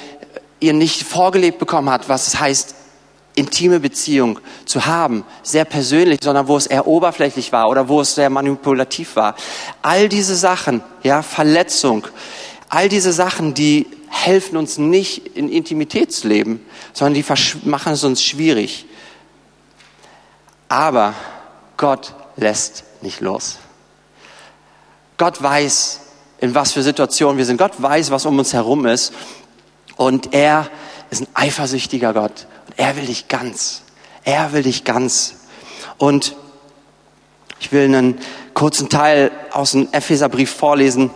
ihr 0.59 0.73
nicht 0.73 1.03
vorgelebt 1.03 1.59
bekommen 1.59 1.89
habt, 1.89 2.07
was 2.07 2.27
es 2.27 2.39
heißt, 2.39 2.75
intime 3.35 3.79
Beziehung 3.79 4.39
zu 4.65 4.85
haben, 4.85 5.23
sehr 5.43 5.65
persönlich, 5.65 6.19
sondern 6.21 6.47
wo 6.47 6.57
es 6.57 6.67
eher 6.67 6.88
oberflächlich 6.88 7.51
war 7.51 7.69
oder 7.69 7.88
wo 7.88 8.01
es 8.01 8.15
sehr 8.15 8.29
manipulativ 8.29 9.15
war. 9.15 9.35
All 9.81 10.09
diese 10.09 10.35
Sachen, 10.35 10.83
ja, 11.03 11.21
Verletzung, 11.21 12.07
All 12.73 12.88
diese 12.88 13.11
Sachen, 13.11 13.53
die 13.53 13.85
helfen 14.07 14.55
uns 14.55 14.77
nicht 14.77 15.35
in 15.35 15.50
Intimitätsleben, 15.50 16.65
sondern 16.93 17.15
die 17.15 17.25
machen 17.65 17.91
es 17.91 18.05
uns 18.05 18.23
schwierig. 18.23 18.85
Aber 20.69 21.13
Gott 21.75 22.13
lässt 22.38 22.85
nicht 23.01 23.19
los. 23.19 23.59
Gott 25.17 25.43
weiß, 25.43 26.00
in 26.39 26.55
was 26.55 26.71
für 26.71 26.81
Situationen 26.81 27.38
wir 27.38 27.45
sind. 27.45 27.57
Gott 27.57 27.73
weiß, 27.77 28.09
was 28.09 28.25
um 28.25 28.39
uns 28.39 28.53
herum 28.53 28.85
ist. 28.85 29.11
Und 29.97 30.33
er 30.33 30.69
ist 31.09 31.23
ein 31.23 31.27
eifersüchtiger 31.33 32.13
Gott. 32.13 32.47
Er 32.77 32.95
will 32.95 33.05
dich 33.05 33.27
ganz. 33.27 33.81
Er 34.23 34.53
will 34.53 34.63
dich 34.63 34.83
ganz. 34.83 35.35
Und 35.97 36.35
ich 37.59 37.71
will 37.71 37.85
einen 37.85 38.17
kurzen 38.53 38.89
Teil 38.89 39.31
aus 39.51 39.71
dem 39.71 39.87
Epheserbrief 39.91 40.51
vorlesen. 40.51 41.11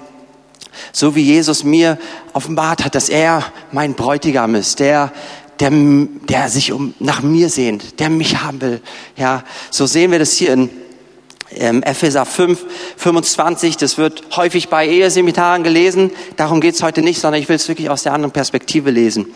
So 0.91 1.15
wie 1.15 1.23
Jesus 1.23 1.63
mir 1.63 1.97
offenbart 2.33 2.83
hat, 2.83 2.95
dass 2.95 3.09
er 3.09 3.43
mein 3.71 3.93
Bräutigam 3.93 4.55
ist, 4.55 4.79
der, 4.79 5.11
der, 5.59 5.71
der 5.71 6.49
sich 6.49 6.71
um, 6.71 6.93
nach 6.99 7.21
mir 7.21 7.49
sehnt, 7.49 7.99
der 7.99 8.09
mich 8.09 8.41
haben 8.41 8.61
will. 8.61 8.81
Ja, 9.15 9.43
so 9.71 9.85
sehen 9.85 10.11
wir 10.11 10.19
das 10.19 10.33
hier 10.33 10.53
in 10.53 10.69
ähm, 11.51 11.83
Epheser 11.83 12.25
5, 12.25 12.65
25. 12.97 13.77
Das 13.77 13.97
wird 13.97 14.23
häufig 14.35 14.69
bei 14.69 14.87
Eheseminaren 14.87 15.63
gelesen. 15.63 16.11
Darum 16.35 16.61
geht's 16.61 16.83
heute 16.83 17.01
nicht, 17.01 17.19
sondern 17.19 17.41
ich 17.41 17.49
will 17.49 17.55
es 17.55 17.67
wirklich 17.67 17.89
aus 17.89 18.03
der 18.03 18.13
anderen 18.13 18.31
Perspektive 18.31 18.91
lesen. 18.91 19.27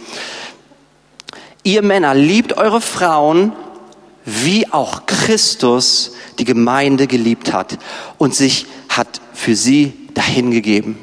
Ihr 1.64 1.82
Männer, 1.82 2.16
liebt 2.16 2.54
eure 2.58 2.82
Frauen, 2.82 3.54
wie 4.26 4.72
auch 4.72 5.06
Christus 5.06 6.14
die 6.38 6.46
Gemeinde 6.46 7.08
geliebt 7.08 7.52
hat 7.52 7.78
und 8.18 8.36
sich 8.36 8.66
hat 8.90 9.22
für 9.34 9.56
sie 9.56 9.94
dahingegeben. 10.14 10.98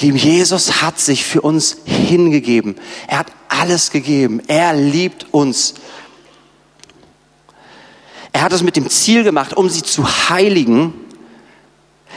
Lieben, 0.00 0.16
Jesus 0.16 0.82
hat 0.82 0.98
sich 0.98 1.24
für 1.24 1.40
uns 1.40 1.78
hingegeben. 1.84 2.76
Er 3.06 3.18
hat 3.18 3.32
alles 3.48 3.90
gegeben. 3.90 4.42
Er 4.48 4.74
liebt 4.74 5.32
uns. 5.32 5.74
Er 8.32 8.42
hat 8.42 8.52
es 8.52 8.64
mit 8.64 8.74
dem 8.74 8.90
Ziel 8.90 9.22
gemacht, 9.22 9.56
um 9.56 9.68
sie 9.68 9.82
zu 9.82 10.04
heiligen. 10.28 10.92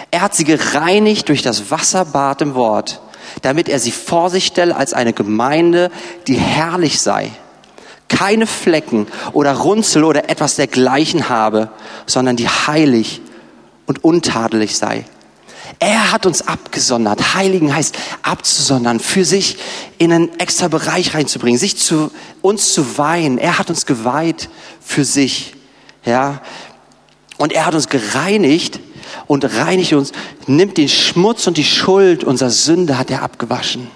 Er 0.09 0.21
hat 0.21 0.35
sie 0.35 0.43
gereinigt 0.43 1.29
durch 1.29 1.43
das 1.43 1.69
Wasserbad 1.69 2.41
im 2.41 2.55
Wort, 2.55 3.01
damit 3.41 3.69
er 3.69 3.79
sie 3.79 3.91
vor 3.91 4.29
sich 4.29 4.45
stelle 4.47 4.75
als 4.75 4.93
eine 4.93 5.13
Gemeinde, 5.13 5.91
die 6.27 6.35
herrlich 6.35 7.01
sei, 7.01 7.31
keine 8.07 8.47
Flecken 8.47 9.07
oder 9.33 9.53
Runzel 9.53 10.03
oder 10.03 10.29
etwas 10.29 10.55
dergleichen 10.55 11.29
habe, 11.29 11.69
sondern 12.05 12.35
die 12.35 12.47
heilig 12.47 13.21
und 13.85 14.03
untadelig 14.03 14.77
sei. 14.77 15.05
Er 15.79 16.11
hat 16.11 16.25
uns 16.25 16.47
abgesondert. 16.47 17.35
Heiligen 17.35 17.75
heißt 17.75 17.95
abzusondern, 18.23 18.99
für 18.99 19.25
sich 19.25 19.57
in 19.97 20.11
einen 20.11 20.39
extra 20.39 20.69
Bereich 20.69 21.13
reinzubringen, 21.13 21.59
sich 21.59 21.77
zu 21.77 22.11
uns 22.41 22.73
zu 22.73 22.97
weihen. 22.97 23.37
Er 23.37 23.59
hat 23.59 23.69
uns 23.69 23.85
geweiht 23.85 24.49
für 24.83 25.03
sich. 25.03 25.53
Ja. 26.05 26.41
Und 27.37 27.53
er 27.53 27.65
hat 27.65 27.75
uns 27.75 27.89
gereinigt 27.89 28.79
und 29.27 29.45
reinigt 29.45 29.93
uns, 29.93 30.11
nimmt 30.45 30.77
den 30.77 30.89
Schmutz 30.89 31.47
und 31.47 31.57
die 31.57 31.63
Schuld 31.63 32.23
unserer 32.23 32.49
Sünde 32.49 32.97
hat 32.97 33.11
er 33.11 33.23
abgewaschen. 33.23 33.87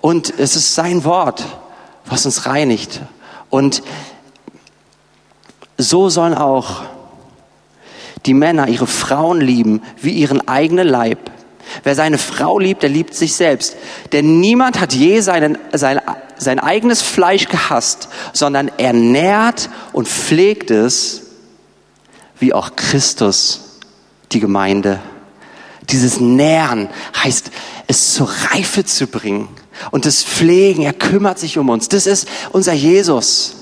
Und 0.00 0.34
es 0.38 0.56
ist 0.56 0.74
sein 0.74 1.04
Wort, 1.04 1.44
was 2.06 2.26
uns 2.26 2.46
reinigt. 2.46 3.00
Und 3.50 3.82
so 5.78 6.08
sollen 6.08 6.34
auch 6.34 6.82
die 8.26 8.34
Männer 8.34 8.68
ihre 8.68 8.86
Frauen 8.86 9.40
lieben 9.40 9.82
wie 10.00 10.10
ihren 10.10 10.46
eigenen 10.46 10.88
Leib. 10.88 11.30
Wer 11.84 11.94
seine 11.94 12.18
Frau 12.18 12.58
liebt, 12.58 12.82
der 12.82 12.90
liebt 12.90 13.14
sich 13.14 13.34
selbst. 13.34 13.76
Denn 14.12 14.40
niemand 14.40 14.80
hat 14.80 14.92
je 14.92 15.20
seinen, 15.20 15.56
sein, 15.72 16.00
sein 16.36 16.58
eigenes 16.58 17.02
Fleisch 17.02 17.48
gehasst, 17.48 18.08
sondern 18.32 18.70
er 18.76 18.92
nährt 18.92 19.70
und 19.92 20.08
pflegt 20.08 20.70
es, 20.70 21.21
wie 22.42 22.52
auch 22.52 22.76
Christus 22.76 23.60
die 24.32 24.40
Gemeinde. 24.40 25.00
Dieses 25.88 26.20
Nähren 26.20 26.88
heißt, 27.22 27.50
es 27.86 28.14
zur 28.14 28.28
Reife 28.50 28.84
zu 28.84 29.06
bringen. 29.06 29.48
Und 29.90 30.06
das 30.06 30.22
Pflegen, 30.22 30.82
er 30.82 30.92
kümmert 30.92 31.38
sich 31.38 31.56
um 31.56 31.68
uns. 31.70 31.88
Das 31.88 32.06
ist 32.06 32.28
unser 32.50 32.72
Jesus. 32.72 33.54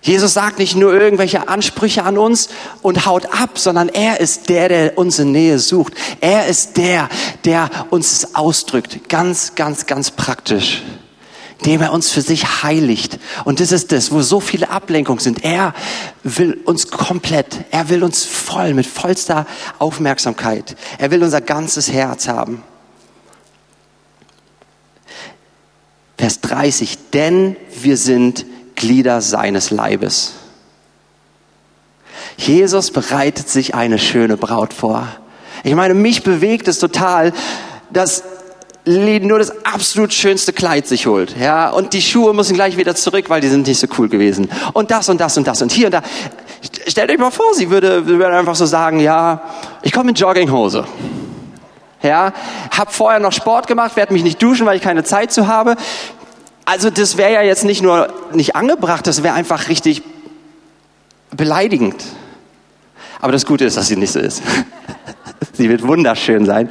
Jesus 0.00 0.34
sagt 0.34 0.58
nicht 0.58 0.76
nur 0.76 0.92
irgendwelche 0.92 1.48
Ansprüche 1.48 2.04
an 2.04 2.18
uns 2.18 2.48
und 2.82 3.06
haut 3.06 3.26
ab, 3.26 3.58
sondern 3.58 3.88
er 3.88 4.20
ist 4.20 4.48
der, 4.48 4.68
der 4.68 4.98
unsere 4.98 5.28
Nähe 5.28 5.58
sucht. 5.58 5.94
Er 6.20 6.46
ist 6.46 6.76
der, 6.76 7.08
der 7.44 7.70
uns 7.90 8.34
ausdrückt. 8.34 9.08
Ganz, 9.08 9.54
ganz, 9.54 9.86
ganz 9.86 10.10
praktisch. 10.10 10.82
Indem 11.58 11.82
er 11.82 11.92
uns 11.92 12.10
für 12.10 12.20
sich 12.20 12.62
heiligt. 12.62 13.18
Und 13.44 13.60
das 13.60 13.72
ist 13.72 13.92
das, 13.92 14.10
wo 14.10 14.22
so 14.22 14.40
viele 14.40 14.70
Ablenkungen 14.70 15.20
sind. 15.20 15.44
Er 15.44 15.72
will 16.22 16.60
uns 16.64 16.90
komplett, 16.90 17.64
er 17.70 17.88
will 17.88 18.02
uns 18.02 18.24
voll, 18.24 18.74
mit 18.74 18.86
vollster 18.86 19.46
Aufmerksamkeit. 19.78 20.76
Er 20.98 21.10
will 21.10 21.22
unser 21.22 21.40
ganzes 21.40 21.92
Herz 21.92 22.28
haben. 22.28 22.62
Vers 26.18 26.40
30. 26.40 27.10
Denn 27.12 27.56
wir 27.80 27.96
sind 27.96 28.46
Glieder 28.74 29.20
seines 29.20 29.70
Leibes. 29.70 30.34
Jesus 32.36 32.90
bereitet 32.90 33.48
sich 33.48 33.74
eine 33.74 33.98
schöne 33.98 34.36
Braut 34.36 34.72
vor. 34.72 35.08
Ich 35.62 35.74
meine, 35.74 35.94
mich 35.94 36.22
bewegt 36.22 36.68
es 36.68 36.78
total, 36.78 37.32
dass 37.90 38.22
nur 38.86 39.38
das 39.38 39.64
absolut 39.64 40.12
schönste 40.12 40.52
Kleid 40.52 40.86
sich 40.86 41.06
holt, 41.06 41.36
ja, 41.38 41.70
und 41.70 41.94
die 41.94 42.02
Schuhe 42.02 42.34
müssen 42.34 42.54
gleich 42.54 42.76
wieder 42.76 42.94
zurück, 42.94 43.30
weil 43.30 43.40
die 43.40 43.48
sind 43.48 43.66
nicht 43.66 43.80
so 43.80 43.86
cool 43.98 44.08
gewesen. 44.08 44.50
Und 44.74 44.90
das 44.90 45.08
und 45.08 45.20
das 45.20 45.36
und 45.38 45.46
das 45.46 45.62
und 45.62 45.72
hier 45.72 45.86
und 45.86 45.92
da. 45.92 46.02
Stellt 46.86 47.10
euch 47.10 47.18
mal 47.18 47.30
vor, 47.30 47.54
sie 47.54 47.70
würde, 47.70 48.06
würde 48.06 48.36
einfach 48.36 48.54
so 48.54 48.66
sagen, 48.66 49.00
ja, 49.00 49.42
ich 49.82 49.92
komme 49.92 50.10
in 50.10 50.14
Jogginghose. 50.14 50.84
Ja, 52.02 52.34
hab 52.76 52.92
vorher 52.92 53.20
noch 53.20 53.32
Sport 53.32 53.66
gemacht, 53.66 53.96
werde 53.96 54.12
mich 54.12 54.22
nicht 54.22 54.42
duschen, 54.42 54.66
weil 54.66 54.76
ich 54.76 54.82
keine 54.82 55.04
Zeit 55.04 55.32
zu 55.32 55.46
habe. 55.46 55.76
Also 56.66 56.90
das 56.90 57.16
wäre 57.16 57.32
ja 57.32 57.42
jetzt 57.42 57.64
nicht 57.64 57.82
nur 57.82 58.12
nicht 58.32 58.54
angebracht, 58.56 59.06
das 59.06 59.22
wäre 59.22 59.34
einfach 59.34 59.68
richtig 59.68 60.02
beleidigend. 61.30 62.04
Aber 63.20 63.32
das 63.32 63.46
Gute 63.46 63.64
ist, 63.64 63.78
dass 63.78 63.86
sie 63.86 63.96
nicht 63.96 64.12
so 64.12 64.18
ist. 64.18 64.42
sie 65.54 65.70
wird 65.70 65.86
wunderschön 65.86 66.44
sein. 66.44 66.68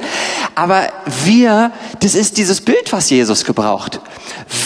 Aber 0.54 0.88
wir, 1.24 1.72
das 2.00 2.14
ist 2.14 2.36
dieses 2.38 2.60
Bild, 2.60 2.92
was 2.92 3.10
Jesus 3.10 3.44
gebraucht. 3.44 4.00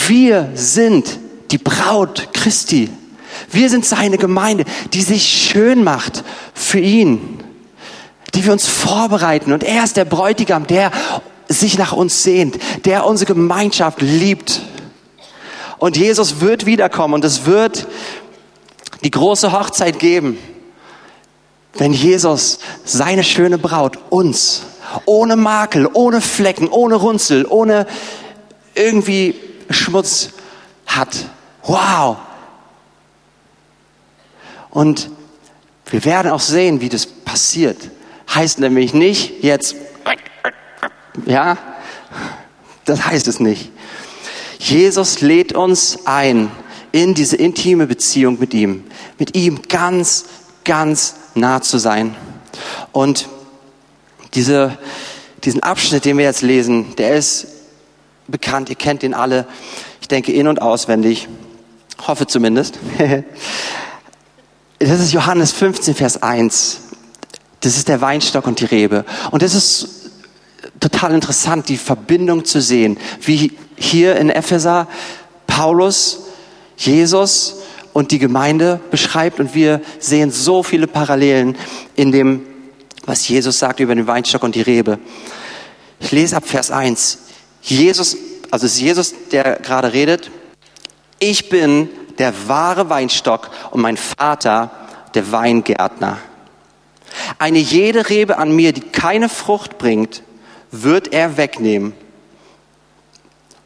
Wir 0.06 0.50
sind 0.54 1.18
die 1.50 1.58
Braut 1.58 2.28
Christi. 2.32 2.90
Wir 3.50 3.70
sind 3.70 3.86
seine 3.86 4.18
Gemeinde, 4.18 4.64
die 4.92 5.02
sich 5.02 5.26
schön 5.26 5.84
macht 5.84 6.24
für 6.54 6.80
ihn, 6.80 7.42
die 8.34 8.44
wir 8.44 8.52
uns 8.52 8.66
vorbereiten. 8.66 9.52
Und 9.52 9.64
er 9.64 9.84
ist 9.84 9.96
der 9.96 10.04
Bräutigam, 10.04 10.66
der 10.66 10.90
sich 11.48 11.78
nach 11.78 11.92
uns 11.92 12.22
sehnt, 12.22 12.58
der 12.84 13.06
unsere 13.06 13.32
Gemeinschaft 13.32 14.02
liebt. 14.02 14.60
Und 15.78 15.96
Jesus 15.96 16.40
wird 16.40 16.66
wiederkommen 16.66 17.14
und 17.14 17.24
es 17.24 17.46
wird 17.46 17.86
die 19.04 19.10
große 19.10 19.52
Hochzeit 19.52 19.98
geben, 19.98 20.38
wenn 21.74 21.92
Jesus 21.92 22.58
seine 22.84 23.24
schöne 23.24 23.56
Braut 23.56 23.98
uns 24.10 24.62
ohne 25.04 25.36
Makel, 25.36 25.88
ohne 25.92 26.20
Flecken, 26.20 26.68
ohne 26.68 26.96
Runzel, 26.96 27.46
ohne 27.46 27.86
irgendwie 28.74 29.34
Schmutz 29.70 30.30
hat. 30.86 31.26
Wow! 31.64 32.16
Und 34.70 35.10
wir 35.86 36.04
werden 36.04 36.30
auch 36.30 36.40
sehen, 36.40 36.80
wie 36.80 36.88
das 36.88 37.06
passiert. 37.06 37.90
Heißt 38.34 38.58
nämlich 38.58 38.94
nicht 38.94 39.42
jetzt, 39.42 39.74
ja, 41.26 41.56
das 42.84 43.04
heißt 43.06 43.28
es 43.28 43.40
nicht. 43.40 43.72
Jesus 44.58 45.20
lädt 45.20 45.54
uns 45.54 46.06
ein 46.06 46.50
in 46.92 47.14
diese 47.14 47.36
intime 47.36 47.86
Beziehung 47.86 48.38
mit 48.38 48.54
ihm, 48.54 48.84
mit 49.18 49.36
ihm 49.36 49.62
ganz, 49.68 50.24
ganz 50.64 51.14
nah 51.34 51.60
zu 51.62 51.78
sein. 51.78 52.14
Und 52.92 53.28
diese, 54.34 54.78
diesen 55.44 55.62
Abschnitt, 55.62 56.04
den 56.04 56.18
wir 56.18 56.24
jetzt 56.24 56.42
lesen, 56.42 56.96
der 56.96 57.16
ist 57.16 57.46
bekannt, 58.26 58.68
ihr 58.68 58.76
kennt 58.76 59.02
ihn 59.02 59.14
alle, 59.14 59.46
ich 60.00 60.08
denke 60.08 60.32
in 60.32 60.48
und 60.48 60.62
auswendig, 60.62 61.28
hoffe 62.06 62.26
zumindest. 62.26 62.78
Das 64.80 65.00
ist 65.00 65.12
Johannes 65.12 65.50
15, 65.50 65.96
Vers 65.96 66.22
1. 66.22 66.82
Das 67.58 67.76
ist 67.76 67.88
der 67.88 68.00
Weinstock 68.00 68.46
und 68.46 68.60
die 68.60 68.64
Rebe. 68.64 69.04
Und 69.32 69.42
das 69.42 69.54
ist 69.54 69.88
total 70.78 71.14
interessant, 71.14 71.68
die 71.68 71.76
Verbindung 71.76 72.44
zu 72.44 72.60
sehen, 72.60 72.96
wie 73.20 73.58
hier 73.76 74.14
in 74.16 74.30
Epheser 74.30 74.86
Paulus 75.48 76.20
Jesus 76.76 77.56
und 77.92 78.12
die 78.12 78.20
Gemeinde 78.20 78.80
beschreibt 78.92 79.40
und 79.40 79.54
wir 79.54 79.80
sehen 79.98 80.30
so 80.30 80.62
viele 80.62 80.86
Parallelen 80.86 81.56
in 81.96 82.12
dem, 82.12 82.42
was 83.08 83.26
Jesus 83.26 83.58
sagt 83.58 83.80
über 83.80 83.94
den 83.94 84.06
Weinstock 84.06 84.42
und 84.42 84.54
die 84.54 84.60
Rebe. 84.60 84.98
Ich 85.98 86.12
lese 86.12 86.36
ab 86.36 86.46
Vers 86.46 86.70
1. 86.70 87.18
Jesus, 87.62 88.16
also 88.50 88.66
es 88.66 88.74
ist 88.74 88.80
Jesus, 88.80 89.14
der 89.32 89.56
gerade 89.56 89.92
redet. 89.92 90.30
Ich 91.18 91.48
bin 91.48 91.88
der 92.18 92.48
wahre 92.48 92.90
Weinstock 92.90 93.50
und 93.70 93.80
mein 93.80 93.96
Vater 93.96 94.70
der 95.14 95.32
Weingärtner. 95.32 96.18
Eine 97.38 97.58
jede 97.58 98.10
Rebe 98.10 98.36
an 98.36 98.54
mir, 98.54 98.72
die 98.72 98.82
keine 98.82 99.28
Frucht 99.28 99.78
bringt, 99.78 100.22
wird 100.70 101.12
er 101.14 101.38
wegnehmen. 101.38 101.94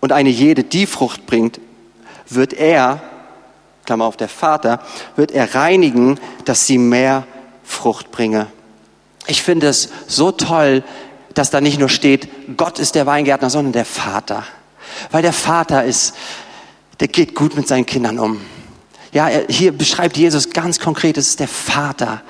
Und 0.00 0.12
eine 0.12 0.30
jede, 0.30 0.62
die 0.62 0.86
Frucht 0.86 1.26
bringt, 1.26 1.60
wird 2.28 2.52
er, 2.52 3.02
Klammer 3.84 4.04
auf 4.04 4.16
der 4.16 4.28
Vater, 4.28 4.80
wird 5.16 5.32
er 5.32 5.54
reinigen, 5.56 6.20
dass 6.44 6.66
sie 6.66 6.78
mehr 6.78 7.26
Frucht 7.64 8.12
bringe. 8.12 8.46
Ich 9.26 9.42
finde 9.42 9.68
es 9.68 9.90
so 10.06 10.32
toll, 10.32 10.82
dass 11.34 11.50
da 11.50 11.60
nicht 11.60 11.78
nur 11.78 11.88
steht, 11.88 12.56
Gott 12.56 12.78
ist 12.78 12.94
der 12.94 13.06
Weingärtner, 13.06 13.50
sondern 13.50 13.72
der 13.72 13.84
Vater. 13.84 14.44
Weil 15.10 15.22
der 15.22 15.32
Vater 15.32 15.84
ist, 15.84 16.14
der 17.00 17.08
geht 17.08 17.34
gut 17.34 17.56
mit 17.56 17.66
seinen 17.68 17.86
Kindern 17.86 18.18
um. 18.18 18.40
Ja, 19.12 19.28
hier 19.48 19.72
beschreibt 19.72 20.16
Jesus 20.16 20.50
ganz 20.50 20.78
konkret, 20.80 21.18
es 21.18 21.30
ist 21.30 21.40
der 21.40 21.48
Vater, 21.48 22.22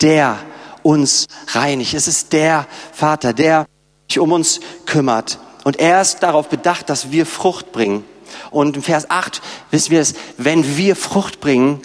der 0.00 0.38
uns 0.82 1.26
reinigt. 1.48 1.94
Es 1.94 2.08
ist 2.08 2.32
der 2.32 2.66
Vater, 2.92 3.32
der 3.32 3.66
sich 4.08 4.18
um 4.18 4.32
uns 4.32 4.60
kümmert. 4.86 5.38
Und 5.64 5.78
er 5.78 6.00
ist 6.00 6.20
darauf 6.22 6.48
bedacht, 6.48 6.90
dass 6.90 7.12
wir 7.12 7.26
Frucht 7.26 7.72
bringen. 7.72 8.04
Und 8.50 8.76
im 8.76 8.82
Vers 8.82 9.10
8 9.10 9.40
wissen 9.70 9.90
wir 9.90 10.00
es, 10.00 10.14
wenn 10.38 10.76
wir 10.76 10.96
Frucht 10.96 11.40
bringen, 11.40 11.80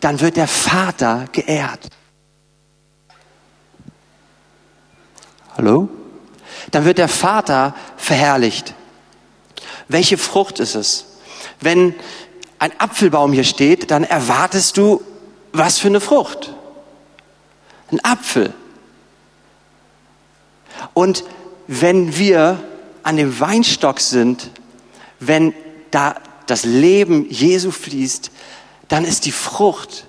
dann 0.00 0.20
wird 0.20 0.36
der 0.36 0.48
Vater 0.48 1.26
geehrt. 1.32 1.88
Hallo? 5.56 5.88
Dann 6.70 6.84
wird 6.84 6.98
der 6.98 7.08
Vater 7.08 7.74
verherrlicht. 7.96 8.74
Welche 9.88 10.18
Frucht 10.18 10.60
ist 10.60 10.74
es? 10.74 11.06
Wenn 11.60 11.94
ein 12.58 12.72
Apfelbaum 12.78 13.32
hier 13.32 13.44
steht, 13.44 13.90
dann 13.90 14.04
erwartest 14.04 14.76
du, 14.76 15.02
was 15.52 15.78
für 15.78 15.88
eine 15.88 16.00
Frucht? 16.00 16.54
Ein 17.90 18.02
Apfel. 18.04 18.54
Und 20.94 21.24
wenn 21.66 22.16
wir 22.16 22.62
an 23.02 23.16
dem 23.16 23.38
Weinstock 23.38 24.00
sind, 24.00 24.50
wenn 25.20 25.54
da 25.90 26.16
das 26.46 26.64
Leben 26.64 27.28
Jesu 27.30 27.70
fließt, 27.70 28.30
dann 28.88 29.04
ist 29.04 29.26
die 29.26 29.32
Frucht 29.32 30.06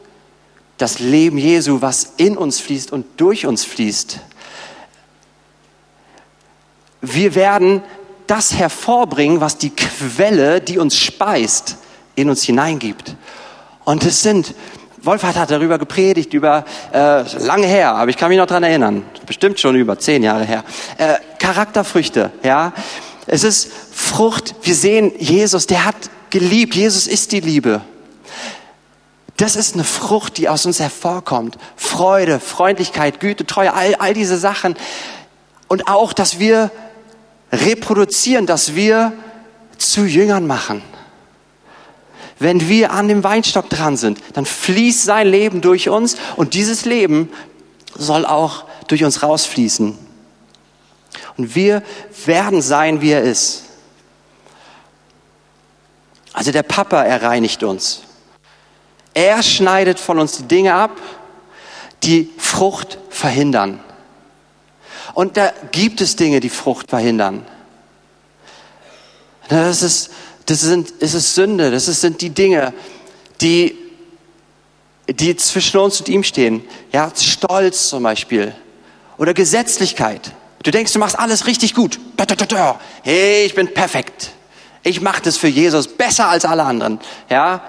das 0.77 0.99
Leben 0.99 1.37
Jesu, 1.37 1.81
was 1.81 2.13
in 2.17 2.37
uns 2.37 2.59
fließt 2.59 2.91
und 2.91 3.05
durch 3.17 3.45
uns 3.45 3.63
fließt. 3.63 4.19
Wir 7.05 7.35
werden 7.35 7.83
das 8.27 8.53
hervorbringen, 8.53 9.41
was 9.41 9.57
die 9.57 9.71
Quelle, 9.71 10.61
die 10.61 10.77
uns 10.77 10.97
speist, 10.97 11.75
in 12.15 12.29
uns 12.29 12.43
hineingibt. 12.43 13.17
Und 13.83 14.05
es 14.05 14.21
sind, 14.21 14.55
Wolfhard 15.01 15.35
hat 15.35 15.51
darüber 15.51 15.77
gepredigt, 15.77 16.33
über 16.33 16.63
äh, 16.93 17.23
lange 17.39 17.67
her, 17.67 17.93
aber 17.93 18.09
ich 18.09 18.15
kann 18.15 18.29
mich 18.29 18.37
noch 18.37 18.47
dran 18.47 18.63
erinnern, 18.63 19.03
bestimmt 19.25 19.59
schon 19.59 19.75
über 19.75 19.99
zehn 19.99 20.23
Jahre 20.23 20.45
her. 20.45 20.63
Äh, 20.97 21.15
Charakterfrüchte, 21.39 22.31
ja. 22.41 22.71
Es 23.27 23.43
ist 23.43 23.69
Frucht. 23.91 24.55
Wir 24.61 24.75
sehen 24.75 25.11
Jesus, 25.17 25.67
der 25.67 25.83
hat 25.83 25.95
geliebt. 26.29 26.73
Jesus 26.73 27.05
ist 27.07 27.33
die 27.33 27.41
Liebe. 27.41 27.81
Das 29.35 29.57
ist 29.57 29.73
eine 29.73 29.83
Frucht, 29.83 30.37
die 30.37 30.47
aus 30.47 30.65
uns 30.65 30.79
hervorkommt. 30.79 31.57
Freude, 31.75 32.39
Freundlichkeit, 32.39 33.19
Güte, 33.19 33.45
Treue, 33.45 33.73
all, 33.73 33.95
all 33.95 34.13
diese 34.13 34.37
Sachen. 34.37 34.77
Und 35.67 35.89
auch, 35.89 36.13
dass 36.13 36.39
wir 36.39 36.71
reproduzieren, 37.53 38.45
dass 38.45 38.75
wir 38.75 39.13
zu 39.77 40.05
Jüngern 40.05 40.47
machen. 40.47 40.81
Wenn 42.39 42.67
wir 42.67 42.91
an 42.91 43.07
dem 43.07 43.23
Weinstock 43.23 43.69
dran 43.69 43.95
sind, 43.95 44.19
dann 44.33 44.45
fließt 44.45 45.03
sein 45.03 45.27
Leben 45.27 45.61
durch 45.61 45.87
uns 45.87 46.17
und 46.35 46.55
dieses 46.55 46.83
Leben 46.83 47.29
soll 47.95 48.25
auch 48.25 48.65
durch 48.87 49.03
uns 49.03 49.21
rausfließen. 49.21 49.97
Und 51.37 51.55
wir 51.55 51.83
werden 52.25 52.61
sein, 52.61 53.01
wie 53.01 53.11
er 53.11 53.21
ist. 53.21 53.63
Also 56.33 56.51
der 56.51 56.63
Papa, 56.63 57.03
er 57.03 57.21
reinigt 57.21 57.63
uns. 57.63 58.01
Er 59.13 59.43
schneidet 59.43 59.99
von 59.99 60.17
uns 60.19 60.37
die 60.37 60.47
Dinge 60.47 60.73
ab, 60.73 60.99
die 62.01 62.31
Frucht 62.37 62.97
verhindern. 63.09 63.79
Und 65.13 65.37
da 65.37 65.51
gibt 65.71 66.01
es 66.01 66.15
Dinge, 66.15 66.39
die 66.39 66.49
Frucht 66.49 66.89
verhindern. 66.89 67.45
Das 69.49 69.81
ist, 69.81 70.11
das 70.45 70.61
sind, 70.61 70.93
es 70.99 71.13
ist 71.13 71.35
Sünde, 71.35 71.71
das 71.71 71.85
sind 71.85 72.21
die 72.21 72.29
Dinge, 72.29 72.73
die, 73.41 73.77
die 75.07 75.35
zwischen 75.35 75.77
uns 75.79 75.99
und 75.99 76.09
ihm 76.09 76.23
stehen. 76.23 76.63
Ja, 76.91 77.11
Stolz 77.15 77.89
zum 77.89 78.03
Beispiel. 78.03 78.55
Oder 79.17 79.33
Gesetzlichkeit. 79.33 80.31
Du 80.63 80.71
denkst, 80.71 80.93
du 80.93 80.99
machst 80.99 81.19
alles 81.19 81.45
richtig 81.45 81.75
gut. 81.75 81.99
Hey, 83.03 83.45
ich 83.45 83.53
bin 83.53 83.73
perfekt. 83.73 84.31
Ich 84.81 85.01
mache 85.01 85.21
das 85.21 85.37
für 85.37 85.47
Jesus 85.47 85.87
besser 85.87 86.29
als 86.29 86.45
alle 86.45 86.63
anderen. 86.63 86.99
Ja, 87.29 87.63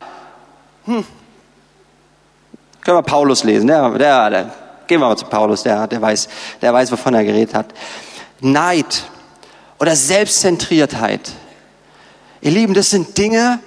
hm. 0.84 1.04
Können 2.82 2.98
wir 2.98 3.02
Paulus 3.02 3.44
lesen? 3.44 3.66
Der, 3.66 3.90
der, 3.90 4.30
der, 4.30 4.52
gehen 4.86 5.00
wir 5.00 5.08
mal 5.08 5.16
zu 5.16 5.26
Paulus, 5.26 5.62
der, 5.62 5.86
der, 5.86 6.00
weiß, 6.00 6.28
der 6.62 6.72
weiß, 6.72 6.92
wovon 6.92 7.14
er 7.14 7.24
geredet 7.24 7.54
hat. 7.54 7.74
Neid 8.40 9.04
oder 9.78 9.96
Selbstzentriertheit. 9.96 11.32
Ihr 12.40 12.50
Lieben, 12.50 12.74
das 12.74 12.90
sind 12.90 13.16
Dinge, 13.16 13.60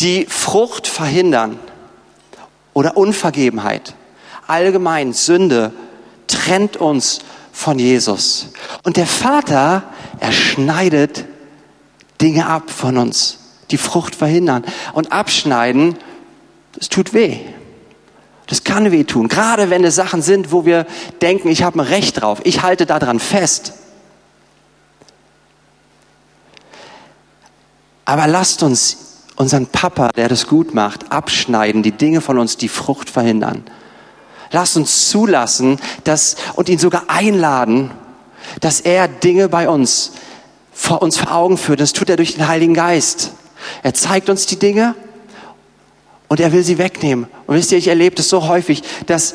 die 0.00 0.26
Frucht 0.26 0.86
verhindern 0.86 1.58
oder 2.74 2.96
Unvergebenheit. 2.96 3.94
Allgemein 4.46 5.12
Sünde 5.12 5.72
trennt 6.26 6.76
uns 6.76 7.20
von 7.52 7.78
Jesus. 7.78 8.48
Und 8.82 8.98
der 8.98 9.06
Vater, 9.06 9.84
er 10.20 10.32
schneidet 10.32 11.24
Dinge 12.20 12.46
ab 12.46 12.70
von 12.70 12.98
uns, 12.98 13.38
die 13.70 13.78
Frucht 13.78 14.14
verhindern. 14.14 14.64
Und 14.92 15.12
abschneiden, 15.12 15.96
das 16.72 16.88
tut 16.88 17.14
weh. 17.14 17.38
Das 18.46 18.62
kann 18.62 18.92
weh 18.92 19.04
tun. 19.04 19.28
Gerade 19.28 19.70
wenn 19.70 19.84
es 19.84 19.96
Sachen 19.96 20.22
sind, 20.22 20.52
wo 20.52 20.64
wir 20.64 20.86
denken, 21.20 21.48
ich 21.48 21.62
habe 21.62 21.78
ein 21.78 21.86
Recht 21.86 22.20
drauf. 22.20 22.40
Ich 22.44 22.62
halte 22.62 22.86
daran 22.86 23.18
fest. 23.18 23.72
Aber 28.04 28.28
lasst 28.28 28.62
uns 28.62 28.98
unseren 29.34 29.66
Papa, 29.66 30.10
der 30.12 30.28
das 30.28 30.46
gut 30.46 30.74
macht, 30.74 31.10
abschneiden, 31.10 31.82
die 31.82 31.92
Dinge 31.92 32.20
von 32.20 32.38
uns, 32.38 32.56
die 32.56 32.68
Frucht 32.68 33.10
verhindern. 33.10 33.64
Lasst 34.52 34.76
uns 34.76 35.10
zulassen 35.10 35.78
dass, 36.04 36.36
und 36.54 36.68
ihn 36.68 36.78
sogar 36.78 37.04
einladen, 37.08 37.90
dass 38.60 38.80
er 38.80 39.08
Dinge 39.08 39.48
bei 39.48 39.68
uns 39.68 40.12
vor 40.72 41.02
uns 41.02 41.16
vor 41.16 41.32
Augen 41.32 41.58
führt. 41.58 41.80
Das 41.80 41.92
tut 41.92 42.08
er 42.08 42.16
durch 42.16 42.34
den 42.34 42.46
Heiligen 42.46 42.74
Geist. 42.74 43.32
Er 43.82 43.92
zeigt 43.94 44.28
uns 44.28 44.46
die 44.46 44.58
Dinge 44.58 44.94
und 46.28 46.38
er 46.38 46.52
will 46.52 46.62
sie 46.62 46.78
wegnehmen. 46.78 47.26
Und 47.46 47.56
wisst 47.56 47.72
ihr, 47.72 47.78
ich 47.78 47.88
erlebe 47.88 48.16
das 48.16 48.28
so 48.28 48.48
häufig, 48.48 48.82
dass 49.06 49.34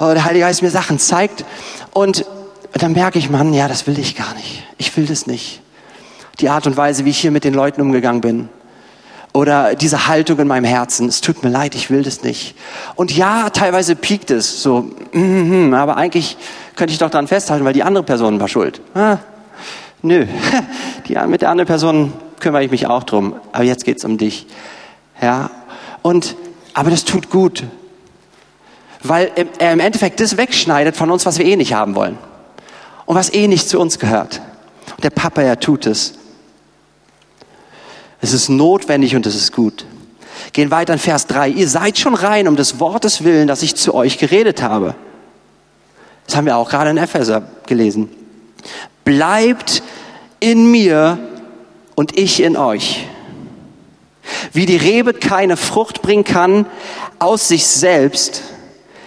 oh, 0.00 0.12
der 0.12 0.24
Heilige 0.24 0.44
Geist 0.44 0.62
mir 0.62 0.70
Sachen 0.70 0.98
zeigt 0.98 1.44
und 1.92 2.24
dann 2.72 2.92
merke 2.92 3.18
ich, 3.18 3.30
Mann, 3.30 3.54
ja, 3.54 3.68
das 3.68 3.86
will 3.86 3.98
ich 3.98 4.16
gar 4.16 4.34
nicht. 4.34 4.62
Ich 4.76 4.96
will 4.96 5.06
das 5.06 5.26
nicht. 5.26 5.60
Die 6.40 6.48
Art 6.48 6.66
und 6.66 6.76
Weise, 6.76 7.04
wie 7.04 7.10
ich 7.10 7.18
hier 7.18 7.30
mit 7.30 7.44
den 7.44 7.54
Leuten 7.54 7.80
umgegangen 7.80 8.20
bin. 8.20 8.48
Oder 9.32 9.74
diese 9.74 10.06
Haltung 10.06 10.38
in 10.38 10.48
meinem 10.48 10.64
Herzen. 10.64 11.08
Es 11.08 11.20
tut 11.20 11.42
mir 11.42 11.50
leid, 11.50 11.74
ich 11.74 11.90
will 11.90 12.02
das 12.02 12.22
nicht. 12.22 12.54
Und 12.94 13.14
ja, 13.16 13.50
teilweise 13.50 13.94
piekt 13.94 14.30
es 14.30 14.62
so. 14.62 14.90
Mm, 15.12 15.74
aber 15.74 15.96
eigentlich 15.96 16.36
könnte 16.76 16.92
ich 16.92 16.98
doch 16.98 17.10
daran 17.10 17.26
festhalten, 17.26 17.64
weil 17.64 17.72
die 17.72 17.82
andere 17.82 18.04
Person 18.04 18.40
war 18.40 18.48
schuld. 18.48 18.80
Ah, 18.94 19.18
nö, 20.02 20.26
die, 21.08 21.18
mit 21.26 21.42
der 21.42 21.50
anderen 21.50 21.66
Person 21.66 22.12
kümmere 22.40 22.64
ich 22.64 22.70
mich 22.70 22.86
auch 22.86 23.02
drum. 23.02 23.34
Aber 23.52 23.64
jetzt 23.64 23.84
geht's 23.84 24.04
um 24.04 24.18
dich. 24.18 24.46
Ja, 25.20 25.50
und, 26.02 26.36
aber 26.78 26.90
das 26.90 27.04
tut 27.04 27.28
gut. 27.28 27.64
Weil 29.02 29.32
er 29.58 29.72
im 29.72 29.80
Endeffekt 29.80 30.20
das 30.20 30.36
wegschneidet 30.36 30.96
von 30.96 31.10
uns, 31.10 31.26
was 31.26 31.36
wir 31.36 31.44
eh 31.44 31.56
nicht 31.56 31.72
haben 31.72 31.96
wollen. 31.96 32.16
Und 33.04 33.16
was 33.16 33.34
eh 33.34 33.48
nicht 33.48 33.68
zu 33.68 33.80
uns 33.80 33.98
gehört. 33.98 34.40
Und 34.94 35.02
der 35.02 35.10
Papa, 35.10 35.42
er 35.42 35.58
tut 35.58 35.86
es. 35.86 36.14
Es 38.20 38.32
ist 38.32 38.48
notwendig 38.48 39.16
und 39.16 39.26
es 39.26 39.34
ist 39.34 39.52
gut. 39.52 39.86
Gehen 40.52 40.70
weiter 40.70 40.92
in 40.92 41.00
Vers 41.00 41.26
3. 41.26 41.48
Ihr 41.48 41.66
seid 41.66 41.98
schon 41.98 42.14
rein 42.14 42.46
um 42.46 42.54
des 42.54 42.78
Wortes 42.78 43.24
willen, 43.24 43.48
das 43.48 43.64
ich 43.64 43.74
zu 43.74 43.92
euch 43.92 44.16
geredet 44.16 44.62
habe. 44.62 44.94
Das 46.26 46.36
haben 46.36 46.46
wir 46.46 46.56
auch 46.56 46.70
gerade 46.70 46.90
in 46.90 46.96
Epheser 46.96 47.42
gelesen. 47.66 48.08
Bleibt 49.04 49.82
in 50.38 50.70
mir 50.70 51.18
und 51.96 52.16
ich 52.16 52.40
in 52.40 52.56
euch. 52.56 53.04
Wie 54.52 54.66
die 54.66 54.76
Rebe 54.76 55.14
keine 55.14 55.56
Frucht 55.56 56.02
bringen 56.02 56.24
kann 56.24 56.66
aus 57.18 57.48
sich 57.48 57.66
selbst, 57.66 58.42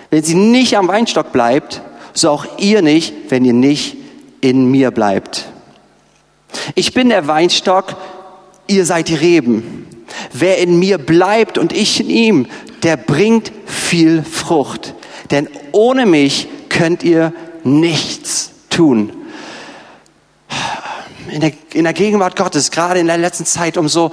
wenn 0.09 0.23
sie 0.23 0.35
nicht 0.35 0.77
am 0.77 0.87
Weinstock 0.87 1.31
bleibt, 1.31 1.81
so 2.13 2.29
auch 2.29 2.45
ihr 2.57 2.81
nicht, 2.81 3.13
wenn 3.29 3.45
ihr 3.45 3.53
nicht 3.53 3.97
in 4.41 4.69
mir 4.69 4.91
bleibt. 4.91 5.45
Ich 6.75 6.93
bin 6.93 7.09
der 7.09 7.27
Weinstock, 7.27 7.95
ihr 8.67 8.85
seid 8.85 9.07
die 9.07 9.15
Reben. 9.15 9.87
Wer 10.33 10.57
in 10.57 10.77
mir 10.77 10.97
bleibt 10.97 11.57
und 11.57 11.71
ich 11.71 11.99
in 12.01 12.09
ihm, 12.09 12.47
der 12.83 12.97
bringt 12.97 13.51
viel 13.65 14.23
Frucht. 14.23 14.93
Denn 15.29 15.47
ohne 15.71 16.05
mich 16.05 16.47
könnt 16.69 17.03
ihr 17.03 17.33
nichts 17.63 18.51
tun. 18.69 19.13
In 21.29 21.39
der, 21.39 21.53
in 21.73 21.85
der 21.85 21.93
Gegenwart 21.93 22.35
Gottes, 22.35 22.71
gerade 22.71 22.99
in 22.99 23.07
der 23.07 23.17
letzten 23.17 23.45
Zeit, 23.45 23.77
umso 23.77 24.11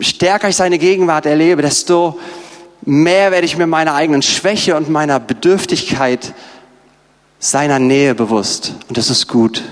stärker 0.00 0.48
ich 0.48 0.56
seine 0.56 0.78
Gegenwart 0.78 1.26
erlebe, 1.26 1.62
desto 1.62 2.18
mehr 2.82 3.30
werde 3.30 3.46
ich 3.46 3.56
mir 3.56 3.66
meiner 3.66 3.94
eigenen 3.94 4.22
Schwäche 4.22 4.76
und 4.76 4.88
meiner 4.88 5.20
Bedürftigkeit 5.20 6.34
seiner 7.38 7.78
Nähe 7.78 8.14
bewusst. 8.14 8.74
Und 8.88 8.96
das 8.96 9.10
ist 9.10 9.28
gut. 9.28 9.62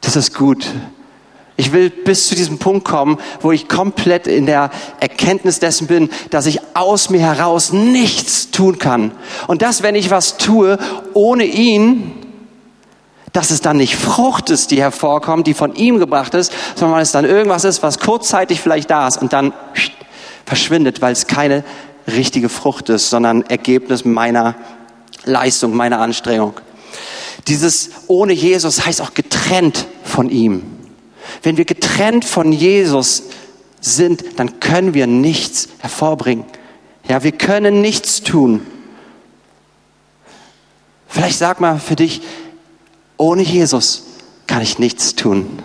Das 0.00 0.16
ist 0.16 0.34
gut. 0.34 0.66
Ich 1.56 1.72
will 1.72 1.90
bis 1.90 2.28
zu 2.28 2.34
diesem 2.34 2.58
Punkt 2.58 2.86
kommen, 2.86 3.18
wo 3.42 3.52
ich 3.52 3.68
komplett 3.68 4.26
in 4.26 4.46
der 4.46 4.70
Erkenntnis 4.98 5.58
dessen 5.58 5.86
bin, 5.86 6.08
dass 6.30 6.46
ich 6.46 6.60
aus 6.74 7.10
mir 7.10 7.20
heraus 7.20 7.72
nichts 7.72 8.50
tun 8.50 8.78
kann. 8.78 9.12
Und 9.46 9.60
dass, 9.60 9.82
wenn 9.82 9.94
ich 9.94 10.10
was 10.10 10.38
tue, 10.38 10.78
ohne 11.12 11.44
ihn, 11.44 12.12
dass 13.32 13.50
es 13.50 13.60
dann 13.60 13.76
nicht 13.76 13.96
Frucht 13.96 14.50
ist, 14.50 14.70
die 14.70 14.80
hervorkommt, 14.80 15.46
die 15.46 15.54
von 15.54 15.74
ihm 15.74 15.98
gebracht 15.98 16.34
ist, 16.34 16.52
sondern 16.74 17.00
es 17.00 17.12
dann 17.12 17.24
irgendwas 17.24 17.64
ist, 17.64 17.82
was 17.82 17.98
kurzzeitig 17.98 18.60
vielleicht 18.60 18.90
da 18.90 19.06
ist 19.06 19.22
und 19.22 19.32
dann 19.32 19.52
verschwindet, 20.44 21.00
weil 21.00 21.12
es 21.12 21.26
keine 21.26 21.64
richtige 22.06 22.48
Frucht 22.48 22.88
ist, 22.88 23.10
sondern 23.10 23.42
Ergebnis 23.42 24.04
meiner 24.04 24.56
Leistung, 25.24 25.76
meiner 25.76 26.00
Anstrengung. 26.00 26.54
Dieses 27.46 27.90
ohne 28.06 28.32
Jesus 28.32 28.84
heißt 28.84 29.00
auch 29.00 29.14
getrennt 29.14 29.86
von 30.02 30.28
ihm. 30.28 30.62
Wenn 31.42 31.56
wir 31.56 31.64
getrennt 31.64 32.24
von 32.24 32.52
Jesus 32.52 33.24
sind, 33.80 34.38
dann 34.38 34.60
können 34.60 34.94
wir 34.94 35.06
nichts 35.06 35.68
hervorbringen. 35.78 36.44
Ja, 37.08 37.22
wir 37.22 37.32
können 37.32 37.80
nichts 37.80 38.22
tun. 38.22 38.66
Vielleicht 41.08 41.38
sag 41.38 41.60
mal 41.60 41.78
für 41.78 41.96
dich, 41.96 42.22
ohne 43.20 43.42
Jesus 43.42 44.04
kann 44.46 44.62
ich 44.62 44.78
nichts 44.78 45.14
tun. 45.14 45.62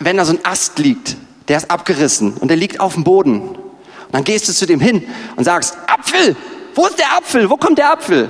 Wenn 0.00 0.16
da 0.16 0.24
so 0.24 0.32
ein 0.32 0.44
Ast 0.44 0.78
liegt, 0.78 1.16
der 1.48 1.56
ist 1.56 1.70
abgerissen 1.70 2.34
und 2.34 2.48
der 2.48 2.56
liegt 2.56 2.80
auf 2.80 2.94
dem 2.94 3.04
Boden. 3.04 3.40
Und 3.40 3.58
dann 4.12 4.24
gehst 4.24 4.48
du 4.48 4.52
zu 4.52 4.66
dem 4.66 4.80
hin 4.80 5.06
und 5.36 5.44
sagst, 5.44 5.78
Apfel, 5.86 6.36
wo 6.74 6.86
ist 6.86 6.98
der 6.98 7.16
Apfel? 7.16 7.48
Wo 7.48 7.56
kommt 7.56 7.78
der 7.78 7.92
Apfel? 7.92 8.28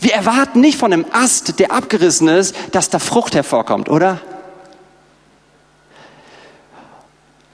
Wir 0.00 0.12
erwarten 0.12 0.60
nicht 0.60 0.78
von 0.78 0.92
einem 0.92 1.06
Ast, 1.12 1.58
der 1.60 1.70
abgerissen 1.70 2.28
ist, 2.28 2.54
dass 2.72 2.90
da 2.90 2.98
Frucht 2.98 3.36
hervorkommt, 3.36 3.88
oder? 3.88 4.20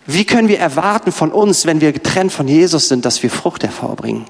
Wie 0.07 0.25
können 0.25 0.49
wir 0.49 0.59
erwarten 0.59 1.13
von 1.13 1.31
uns, 1.31 1.67
wenn 1.67 1.81
wir 1.81 1.93
getrennt 1.93 2.33
von 2.33 2.49
Jesus 2.49 2.89
sind, 2.89 3.05
dass 3.05 3.23
wir 3.23 3.31
Frucht 3.31 3.63
hervorbringen? 3.63 4.25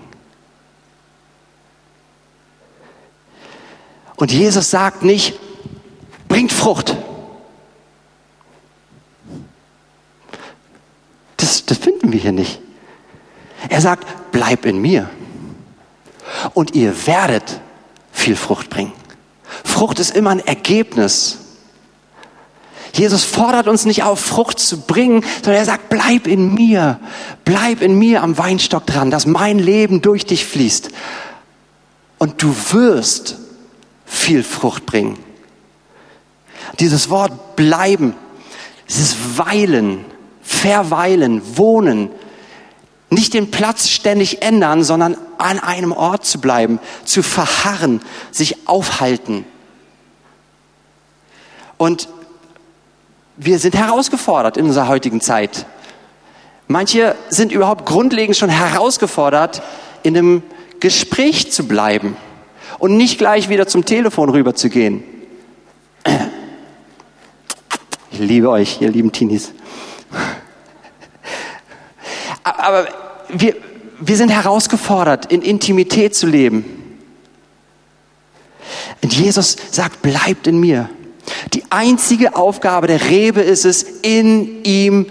Und 4.22 4.30
Jesus 4.30 4.70
sagt 4.70 5.02
nicht, 5.02 5.34
bringt 6.28 6.52
Frucht. 6.52 6.96
Das, 11.38 11.66
das 11.66 11.78
finden 11.78 12.12
wir 12.12 12.20
hier 12.20 12.30
nicht. 12.30 12.60
Er 13.68 13.80
sagt, 13.80 14.06
bleib 14.30 14.64
in 14.64 14.80
mir. 14.80 15.10
Und 16.54 16.76
ihr 16.76 17.04
werdet 17.08 17.60
viel 18.12 18.36
Frucht 18.36 18.70
bringen. 18.70 18.92
Frucht 19.64 19.98
ist 19.98 20.14
immer 20.14 20.30
ein 20.30 20.46
Ergebnis. 20.46 21.38
Jesus 22.94 23.24
fordert 23.24 23.66
uns 23.66 23.86
nicht 23.86 24.04
auf, 24.04 24.20
Frucht 24.20 24.60
zu 24.60 24.82
bringen, 24.82 25.24
sondern 25.42 25.56
er 25.56 25.66
sagt, 25.66 25.88
bleib 25.88 26.28
in 26.28 26.54
mir, 26.54 27.00
bleib 27.44 27.82
in 27.82 27.98
mir 27.98 28.22
am 28.22 28.38
Weinstock 28.38 28.86
dran, 28.86 29.10
dass 29.10 29.26
mein 29.26 29.58
Leben 29.58 30.00
durch 30.00 30.24
dich 30.24 30.46
fließt. 30.46 30.90
Und 32.18 32.40
du 32.40 32.54
wirst 32.70 33.41
viel 34.12 34.44
Frucht 34.44 34.86
bringen. 34.86 35.18
Dieses 36.78 37.10
Wort 37.10 37.56
bleiben, 37.56 38.14
dieses 38.88 39.38
Weilen, 39.38 40.04
verweilen, 40.42 41.42
wohnen, 41.56 42.10
nicht 43.10 43.34
den 43.34 43.50
Platz 43.50 43.88
ständig 43.88 44.42
ändern, 44.42 44.84
sondern 44.84 45.16
an 45.38 45.58
einem 45.58 45.92
Ort 45.92 46.24
zu 46.24 46.40
bleiben, 46.40 46.78
zu 47.04 47.22
verharren, 47.22 48.00
sich 48.30 48.68
aufhalten. 48.68 49.44
Und 51.78 52.08
wir 53.36 53.58
sind 53.58 53.74
herausgefordert 53.74 54.56
in 54.56 54.66
unserer 54.66 54.88
heutigen 54.88 55.20
Zeit. 55.20 55.66
Manche 56.68 57.16
sind 57.28 57.50
überhaupt 57.50 57.86
grundlegend 57.86 58.36
schon 58.36 58.50
herausgefordert, 58.50 59.62
in 60.02 60.16
einem 60.16 60.42
Gespräch 60.80 61.50
zu 61.50 61.66
bleiben 61.66 62.16
und 62.82 62.96
nicht 62.96 63.16
gleich 63.16 63.48
wieder 63.48 63.68
zum 63.68 63.84
Telefon 63.84 64.28
rüber 64.28 64.56
zu 64.56 64.68
gehen. 64.68 65.04
Ich 68.10 68.18
liebe 68.18 68.50
euch, 68.50 68.80
ihr 68.80 68.90
lieben 68.90 69.12
Teenies. 69.12 69.52
Aber 72.42 72.88
wir, 73.28 73.54
wir 74.00 74.16
sind 74.16 74.30
herausgefordert, 74.30 75.30
in 75.30 75.42
Intimität 75.42 76.16
zu 76.16 76.26
leben. 76.26 76.64
Und 79.00 79.14
Jesus 79.14 79.56
sagt, 79.70 80.02
bleibt 80.02 80.48
in 80.48 80.58
mir. 80.58 80.90
Die 81.52 81.62
einzige 81.70 82.34
Aufgabe 82.34 82.88
der 82.88 83.08
Rebe 83.08 83.42
ist 83.42 83.64
es, 83.64 83.84
in 83.84 84.64
ihm 84.64 85.06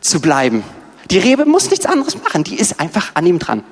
zu 0.00 0.22
bleiben. 0.22 0.64
Die 1.10 1.18
Rebe 1.18 1.44
muss 1.44 1.68
nichts 1.68 1.84
anderes 1.84 2.16
machen, 2.22 2.42
die 2.42 2.56
ist 2.56 2.80
einfach 2.80 3.10
an 3.12 3.26
ihm 3.26 3.38
dran. 3.38 3.64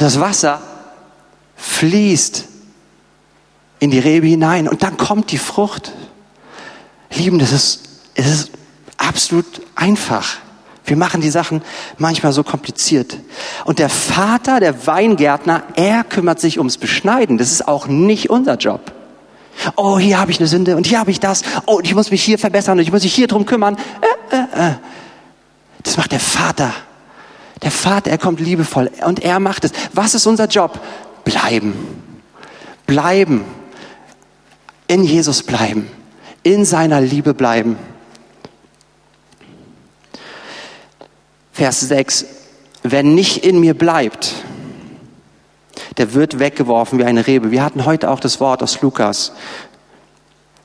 Und 0.00 0.06
das 0.06 0.18
Wasser 0.18 0.62
fließt 1.56 2.46
in 3.80 3.90
die 3.90 3.98
Rebe 3.98 4.26
hinein 4.26 4.66
und 4.66 4.82
dann 4.82 4.96
kommt 4.96 5.30
die 5.30 5.36
Frucht. 5.36 5.92
Lieben, 7.10 7.38
das 7.38 7.52
ist, 7.52 7.82
es 8.14 8.26
ist 8.26 8.50
absolut 8.96 9.44
einfach. 9.74 10.38
Wir 10.86 10.96
machen 10.96 11.20
die 11.20 11.28
Sachen 11.28 11.60
manchmal 11.98 12.32
so 12.32 12.42
kompliziert. 12.42 13.18
Und 13.66 13.78
der 13.78 13.90
Vater, 13.90 14.58
der 14.58 14.86
Weingärtner, 14.86 15.64
er 15.74 16.02
kümmert 16.02 16.40
sich 16.40 16.56
ums 16.56 16.78
Beschneiden. 16.78 17.36
Das 17.36 17.52
ist 17.52 17.68
auch 17.68 17.86
nicht 17.86 18.30
unser 18.30 18.56
Job. 18.56 18.92
Oh, 19.76 19.98
hier 19.98 20.18
habe 20.18 20.30
ich 20.30 20.38
eine 20.38 20.48
Sünde 20.48 20.76
und 20.76 20.86
hier 20.86 20.98
habe 20.98 21.10
ich 21.10 21.20
das. 21.20 21.42
Oh, 21.66 21.76
und 21.76 21.86
ich 21.86 21.94
muss 21.94 22.10
mich 22.10 22.24
hier 22.24 22.38
verbessern 22.38 22.78
und 22.78 22.84
ich 22.84 22.90
muss 22.90 23.02
mich 23.02 23.14
hier 23.14 23.26
drum 23.26 23.44
kümmern. 23.44 23.76
Äh, 24.30 24.36
äh, 24.36 24.70
äh. 24.70 24.74
Das 25.82 25.98
macht 25.98 26.12
der 26.12 26.20
Vater. 26.20 26.72
Der 27.62 27.70
Vater, 27.70 28.10
er 28.10 28.18
kommt 28.18 28.40
liebevoll 28.40 28.90
und 29.04 29.20
er 29.20 29.38
macht 29.38 29.64
es. 29.64 29.72
Was 29.92 30.14
ist 30.14 30.26
unser 30.26 30.46
Job? 30.46 30.80
Bleiben. 31.24 31.74
Bleiben. 32.86 33.44
In 34.86 35.04
Jesus 35.04 35.42
bleiben. 35.42 35.88
In 36.42 36.64
seiner 36.64 37.00
Liebe 37.00 37.34
bleiben. 37.34 37.76
Vers 41.52 41.80
6, 41.80 42.24
wer 42.82 43.02
nicht 43.02 43.44
in 43.44 43.60
mir 43.60 43.74
bleibt, 43.74 44.34
der 45.98 46.14
wird 46.14 46.38
weggeworfen 46.38 46.98
wie 46.98 47.04
eine 47.04 47.26
Rebe. 47.26 47.50
Wir 47.50 47.62
hatten 47.62 47.84
heute 47.84 48.08
auch 48.08 48.20
das 48.20 48.40
Wort 48.40 48.62
aus 48.62 48.80
Lukas. 48.80 49.32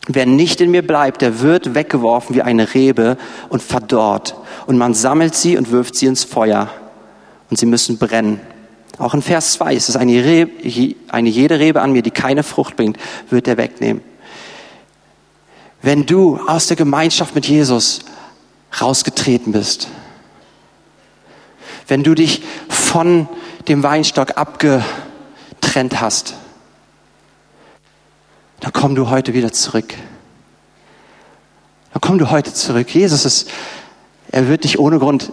Wer 0.07 0.25
nicht 0.25 0.61
in 0.61 0.71
mir 0.71 0.87
bleibt, 0.87 1.21
der 1.21 1.41
wird 1.41 1.75
weggeworfen 1.75 2.35
wie 2.35 2.43
eine 2.43 2.73
Rebe 2.73 3.17
und 3.49 3.61
verdorrt. 3.61 4.35
Und 4.67 4.77
man 4.77 4.93
sammelt 4.93 5.35
sie 5.35 5.57
und 5.57 5.71
wirft 5.71 5.95
sie 5.95 6.05
ins 6.05 6.23
Feuer. 6.23 6.69
Und 7.49 7.57
sie 7.57 7.65
müssen 7.65 7.97
brennen. 7.97 8.39
Auch 8.97 9.13
in 9.13 9.21
Vers 9.21 9.53
2 9.53 9.73
ist 9.75 9.89
es 9.89 9.95
eine, 9.95 10.23
Rebe, 10.23 10.95
eine 11.09 11.29
jede 11.29 11.59
Rebe 11.59 11.81
an 11.81 11.91
mir, 11.91 12.01
die 12.01 12.11
keine 12.11 12.43
Frucht 12.43 12.75
bringt, 12.75 12.97
wird 13.29 13.47
er 13.47 13.57
wegnehmen. 13.57 14.01
Wenn 15.81 16.05
du 16.05 16.39
aus 16.47 16.67
der 16.67 16.77
Gemeinschaft 16.77 17.35
mit 17.35 17.45
Jesus 17.45 17.99
rausgetreten 18.79 19.51
bist, 19.51 19.89
wenn 21.87 22.03
du 22.03 22.15
dich 22.15 22.41
von 22.67 23.27
dem 23.67 23.83
Weinstock 23.83 24.37
abgetrennt 24.37 26.01
hast, 26.01 26.35
dann 28.61 28.73
komm 28.73 28.95
du 28.95 29.09
heute 29.09 29.33
wieder 29.33 29.51
zurück. 29.51 29.93
Dann 31.93 32.01
komm 32.01 32.17
du 32.17 32.31
heute 32.31 32.53
zurück. 32.53 32.89
Jesus 32.89 33.25
ist, 33.25 33.49
er 34.31 34.47
wird 34.47 34.63
dich 34.63 34.79
ohne 34.79 34.97
Grund 34.99 35.31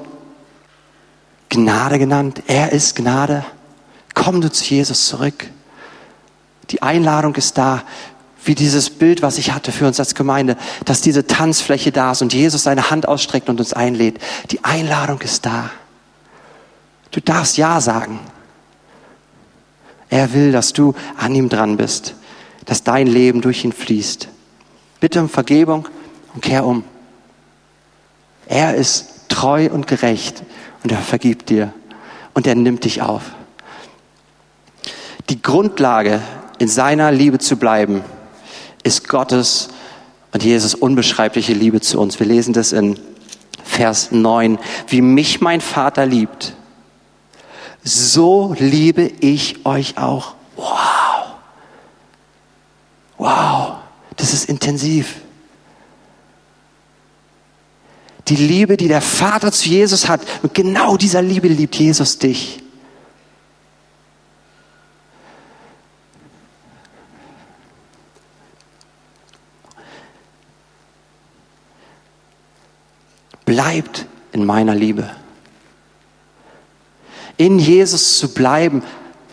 Gnade 1.53 1.99
genannt. 1.99 2.43
Er 2.47 2.73
ist 2.73 2.97
Gnade. 2.97 3.45
Komm 4.15 4.41
du 4.41 4.51
zu 4.51 4.65
Jesus 4.65 5.07
zurück. 5.07 5.51
Die 6.71 6.81
Einladung 6.81 7.35
ist 7.35 7.59
da, 7.59 7.83
wie 8.43 8.55
dieses 8.55 8.88
Bild, 8.88 9.21
was 9.21 9.37
ich 9.37 9.53
hatte 9.53 9.71
für 9.71 9.87
uns 9.87 10.01
als 10.01 10.15
Gemeinde, 10.15 10.57
dass 10.87 11.03
diese 11.03 11.27
Tanzfläche 11.27 11.93
da 11.93 12.12
ist 12.12 12.23
und 12.23 12.33
Jesus 12.33 12.62
seine 12.62 12.88
Hand 12.88 13.07
ausstreckt 13.07 13.51
und 13.51 13.61
uns 13.61 13.75
einlädt. 13.75 14.19
Die 14.51 14.65
Einladung 14.65 15.21
ist 15.21 15.45
da. 15.45 15.69
Du 17.11 17.21
darfst 17.21 17.59
Ja 17.59 17.83
sagen. 17.83 18.19
Er 20.09 20.33
will, 20.33 20.53
dass 20.53 20.73
du 20.73 20.95
an 21.19 21.35
ihm 21.35 21.51
dran 21.51 21.77
bist, 21.77 22.15
dass 22.65 22.83
dein 22.83 23.07
Leben 23.07 23.43
durch 23.43 23.62
ihn 23.62 23.73
fließt. 23.73 24.27
Bitte 25.01 25.21
um 25.21 25.29
Vergebung 25.29 25.87
und 26.33 26.41
kehr 26.41 26.65
um. 26.65 26.83
Er 28.47 28.75
ist 28.75 29.29
treu 29.29 29.69
und 29.71 29.87
gerecht 29.87 30.43
und 30.83 30.92
er 30.92 30.99
vergibt 30.99 31.51
dir 31.51 31.73
und 32.35 32.47
er 32.47 32.55
nimmt 32.55 32.85
dich 32.85 33.03
auf. 33.03 33.23
Die 35.31 35.40
Grundlage, 35.40 36.21
in 36.59 36.68
seiner 36.68 37.11
Liebe 37.12 37.38
zu 37.38 37.57
bleiben, 37.57 38.03
ist 38.83 39.09
Gottes 39.09 39.68
und 40.33 40.42
Jesus 40.42 40.75
unbeschreibliche 40.75 41.53
Liebe 41.53 41.81
zu 41.81 42.01
uns. 42.01 42.18
Wir 42.18 42.27
lesen 42.27 42.53
das 42.53 42.73
in 42.73 42.99
Vers 43.64 44.11
9. 44.12 44.59
Wie 44.88 45.01
mich 45.01 45.40
mein 45.40 45.61
Vater 45.61 46.07
liebt, 46.07 46.55
so 47.85 48.55
liebe 48.59 49.11
ich 49.21 49.64
euch 49.66 49.99
auch. 49.99 50.35
Wow. 50.57 51.35
Wow. 53.18 53.73
Das 54.16 54.33
ist 54.33 54.49
intensiv. 54.49 55.16
Die 58.33 58.47
Liebe, 58.47 58.79
die 58.79 58.88
der 58.88 59.03
Vater 59.03 59.53
zu 59.53 59.68
Jesus 59.68 60.09
hat, 60.09 60.23
mit 60.42 60.55
genau 60.55 60.97
dieser 60.97 61.21
Liebe 61.21 61.49
liebt 61.49 61.77
Jesus 61.77 62.16
dich. 62.16 62.62
Bleibt 73.45 74.07
in 74.33 74.47
meiner 74.47 74.75
Liebe. 74.75 75.11
In 77.37 77.59
Jesus 77.59 78.16
zu 78.16 78.33
bleiben, 78.33 78.83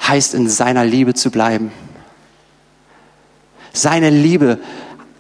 heißt 0.06 0.34
in 0.34 0.50
seiner 0.50 0.84
Liebe 0.84 1.14
zu 1.14 1.32
bleiben. 1.32 1.72
Seine 3.72 4.10
Liebe 4.10 4.60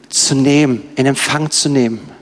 zu 0.09 0.35
nehmen, 0.35 0.81
in 0.97 1.05
Empfang 1.05 1.49
zu 1.49 1.69
nehmen. 1.69 2.18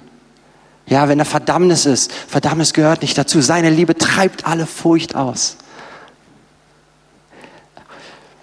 Ja, 0.88 1.10
wenn 1.10 1.19
er 1.19 1.26
Verdammnis 1.26 1.86
ist, 1.86 2.12
Verdammnis 2.12 2.73
gehört 2.73 3.02
nicht 3.02 3.17
dazu. 3.17 3.41
Seine 3.41 3.69
Liebe 3.69 3.95
treibt 3.95 4.47
alle 4.47 4.65
Furcht 4.65 5.15
aus. 5.15 5.58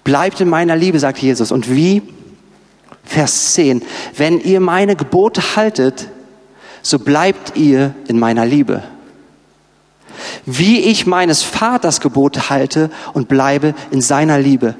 Bleibt 0.04 0.40
in 0.42 0.48
meiner 0.48 0.76
Liebe, 0.76 0.98
sagt 0.98 1.18
Jesus. 1.18 1.50
Und 1.50 1.70
wie? 1.70 2.02
Vers 3.04 3.54
10. 3.54 3.82
Wenn 4.16 4.40
ihr 4.40 4.60
meine 4.60 4.96
Gebote 4.96 5.56
haltet, 5.56 6.08
so 6.82 6.98
bleibt 6.98 7.56
ihr 7.56 7.94
in 8.08 8.18
meiner 8.18 8.44
Liebe. 8.44 8.82
Wie 10.44 10.80
ich 10.80 11.06
meines 11.06 11.42
Vaters 11.42 12.00
Gebote 12.00 12.50
halte 12.50 12.90
und 13.14 13.28
bleibe 13.28 13.74
in 13.90 14.02
seiner 14.02 14.38
Liebe 14.38 14.74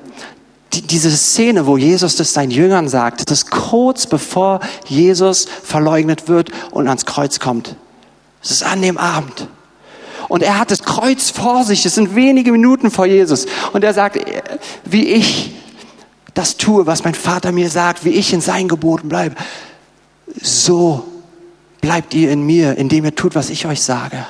die, 0.75 0.83
diese 0.83 1.11
Szene, 1.11 1.67
wo 1.67 1.77
Jesus 1.77 2.17
das 2.17 2.33
seinen 2.33 2.51
Jüngern 2.51 2.89
sagt, 2.89 3.31
das 3.31 3.39
ist 3.39 3.51
kurz 3.51 4.07
bevor 4.07 4.61
Jesus 4.87 5.47
verleugnet 5.63 6.29
wird 6.29 6.51
und 6.71 6.89
ans 6.89 7.07
Kreuz 7.07 7.41
kommt. 7.41 7.77
Es 8.43 8.51
ist 8.51 8.63
an 8.63 8.83
dem 8.83 8.99
Abend. 8.99 9.49
Und 10.29 10.43
er 10.43 10.59
hat 10.59 10.71
das 10.71 10.83
Kreuz 10.83 11.31
vor 11.31 11.65
sich. 11.65 11.85
Es 11.87 11.95
sind 11.95 12.15
wenige 12.15 12.53
Minuten 12.53 12.91
vor 12.91 13.07
Jesus. 13.07 13.47
Und 13.73 13.85
er 13.85 13.95
sagt, 13.95 14.19
wie 14.85 15.07
ich 15.07 15.53
das 16.35 16.57
tue, 16.57 16.87
was 16.87 17.05
mein 17.05 17.15
Vater 17.15 17.53
mir 17.53 17.71
sagt, 17.71 18.05
wie 18.05 18.11
ich 18.11 18.33
in 18.33 18.41
seinen 18.41 18.69
Geboten 18.69 19.09
bleibe, 19.09 19.37
so 20.41 21.05
bleibt 21.81 22.15
ihr 22.15 22.31
in 22.31 22.45
mir, 22.45 22.77
indem 22.77 23.05
ihr 23.05 23.15
tut, 23.15 23.35
was 23.35 23.51
ich 23.51 23.67
euch 23.67 23.83
sage. 23.83 24.27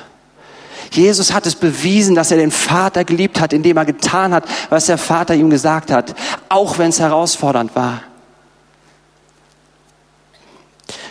Jesus 0.95 1.33
hat 1.33 1.45
es 1.45 1.55
bewiesen, 1.55 2.15
dass 2.15 2.31
er 2.31 2.37
den 2.37 2.51
Vater 2.51 3.03
geliebt 3.03 3.39
hat, 3.39 3.53
indem 3.53 3.77
er 3.77 3.85
getan 3.85 4.33
hat, 4.33 4.45
was 4.69 4.85
der 4.85 4.97
Vater 4.97 5.35
ihm 5.35 5.49
gesagt 5.49 5.91
hat, 5.91 6.15
auch 6.49 6.77
wenn 6.77 6.89
es 6.89 6.99
herausfordernd 6.99 7.75
war. 7.75 8.01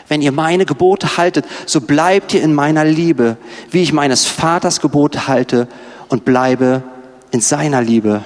Wenn 0.09 0.23
ihr 0.23 0.33
meine 0.33 0.66
Gebote 0.66 1.16
haltet, 1.16 1.47
so 1.66 1.81
bleibt 1.81 2.35
ihr 2.35 2.42
in 2.42 2.55
meiner 2.55 2.85
Liebe, 2.85 3.37
wie 3.70 3.83
ich 3.83 3.92
meines 3.92 4.27
Vaters 4.27 4.81
Gebote 4.81 5.29
halte 5.29 5.68
und 6.09 6.25
bleibe 6.25 6.83
in 7.31 7.40
seiner 7.40 7.81
Liebe. 7.81 8.23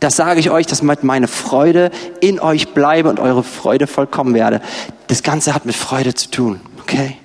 Das 0.00 0.16
sage 0.16 0.40
ich 0.40 0.50
euch, 0.50 0.66
dass 0.66 0.82
meine 0.82 1.28
Freude 1.28 1.90
in 2.20 2.40
euch 2.40 2.74
bleibe 2.74 3.08
und 3.08 3.20
eure 3.20 3.42
Freude 3.42 3.86
vollkommen 3.86 4.34
werde. 4.34 4.60
Das 5.06 5.22
Ganze 5.22 5.54
hat 5.54 5.66
mit 5.66 5.76
Freude 5.76 6.14
zu 6.14 6.30
tun, 6.30 6.60
okay? 6.80 7.18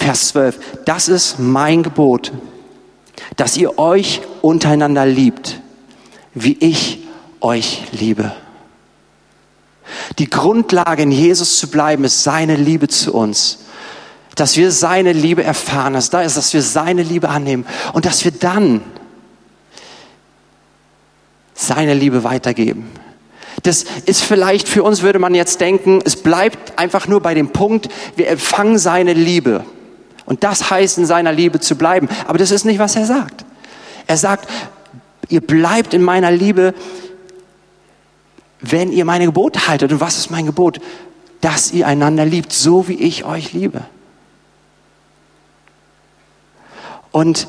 Vers 0.00 0.28
12. 0.28 0.58
Das 0.86 1.08
ist 1.08 1.38
mein 1.38 1.82
Gebot, 1.82 2.32
dass 3.36 3.56
ihr 3.56 3.78
euch 3.78 4.22
untereinander 4.40 5.04
liebt, 5.04 5.60
wie 6.34 6.56
ich 6.58 7.00
euch 7.42 7.82
liebe. 7.92 8.32
Die 10.18 10.30
Grundlage 10.30 11.02
in 11.02 11.12
Jesus 11.12 11.58
zu 11.58 11.68
bleiben 11.68 12.04
ist 12.04 12.22
seine 12.22 12.56
Liebe 12.56 12.88
zu 12.88 13.12
uns. 13.12 13.58
Dass 14.36 14.56
wir 14.56 14.72
seine 14.72 15.12
Liebe 15.12 15.44
erfahren, 15.44 15.92
dass 15.92 16.08
da 16.08 16.22
ist, 16.22 16.36
dass 16.36 16.54
wir 16.54 16.62
seine 16.62 17.02
Liebe 17.02 17.28
annehmen 17.28 17.66
und 17.92 18.06
dass 18.06 18.24
wir 18.24 18.32
dann 18.32 18.80
seine 21.52 21.92
Liebe 21.92 22.24
weitergeben. 22.24 22.90
Das 23.64 23.84
ist 24.06 24.22
vielleicht 24.22 24.66
für 24.66 24.82
uns, 24.82 25.02
würde 25.02 25.18
man 25.18 25.34
jetzt 25.34 25.60
denken, 25.60 26.00
es 26.02 26.16
bleibt 26.16 26.78
einfach 26.78 27.06
nur 27.06 27.20
bei 27.20 27.34
dem 27.34 27.50
Punkt, 27.50 27.90
wir 28.16 28.28
empfangen 28.28 28.78
seine 28.78 29.12
Liebe. 29.12 29.64
Und 30.30 30.44
das 30.44 30.70
heißt, 30.70 30.96
in 30.98 31.06
seiner 31.06 31.32
Liebe 31.32 31.58
zu 31.58 31.74
bleiben. 31.74 32.08
Aber 32.28 32.38
das 32.38 32.52
ist 32.52 32.64
nicht, 32.64 32.78
was 32.78 32.94
er 32.94 33.04
sagt. 33.04 33.44
Er 34.06 34.16
sagt, 34.16 34.48
ihr 35.28 35.40
bleibt 35.40 35.92
in 35.92 36.04
meiner 36.04 36.30
Liebe, 36.30 36.72
wenn 38.60 38.92
ihr 38.92 39.04
meine 39.04 39.24
Gebote 39.24 39.66
haltet. 39.66 39.90
Und 39.90 40.00
was 40.00 40.18
ist 40.18 40.30
mein 40.30 40.46
Gebot? 40.46 40.78
Dass 41.40 41.72
ihr 41.72 41.84
einander 41.84 42.24
liebt, 42.24 42.52
so 42.52 42.86
wie 42.86 42.94
ich 42.94 43.24
euch 43.24 43.52
liebe. 43.52 43.82
Und 47.10 47.48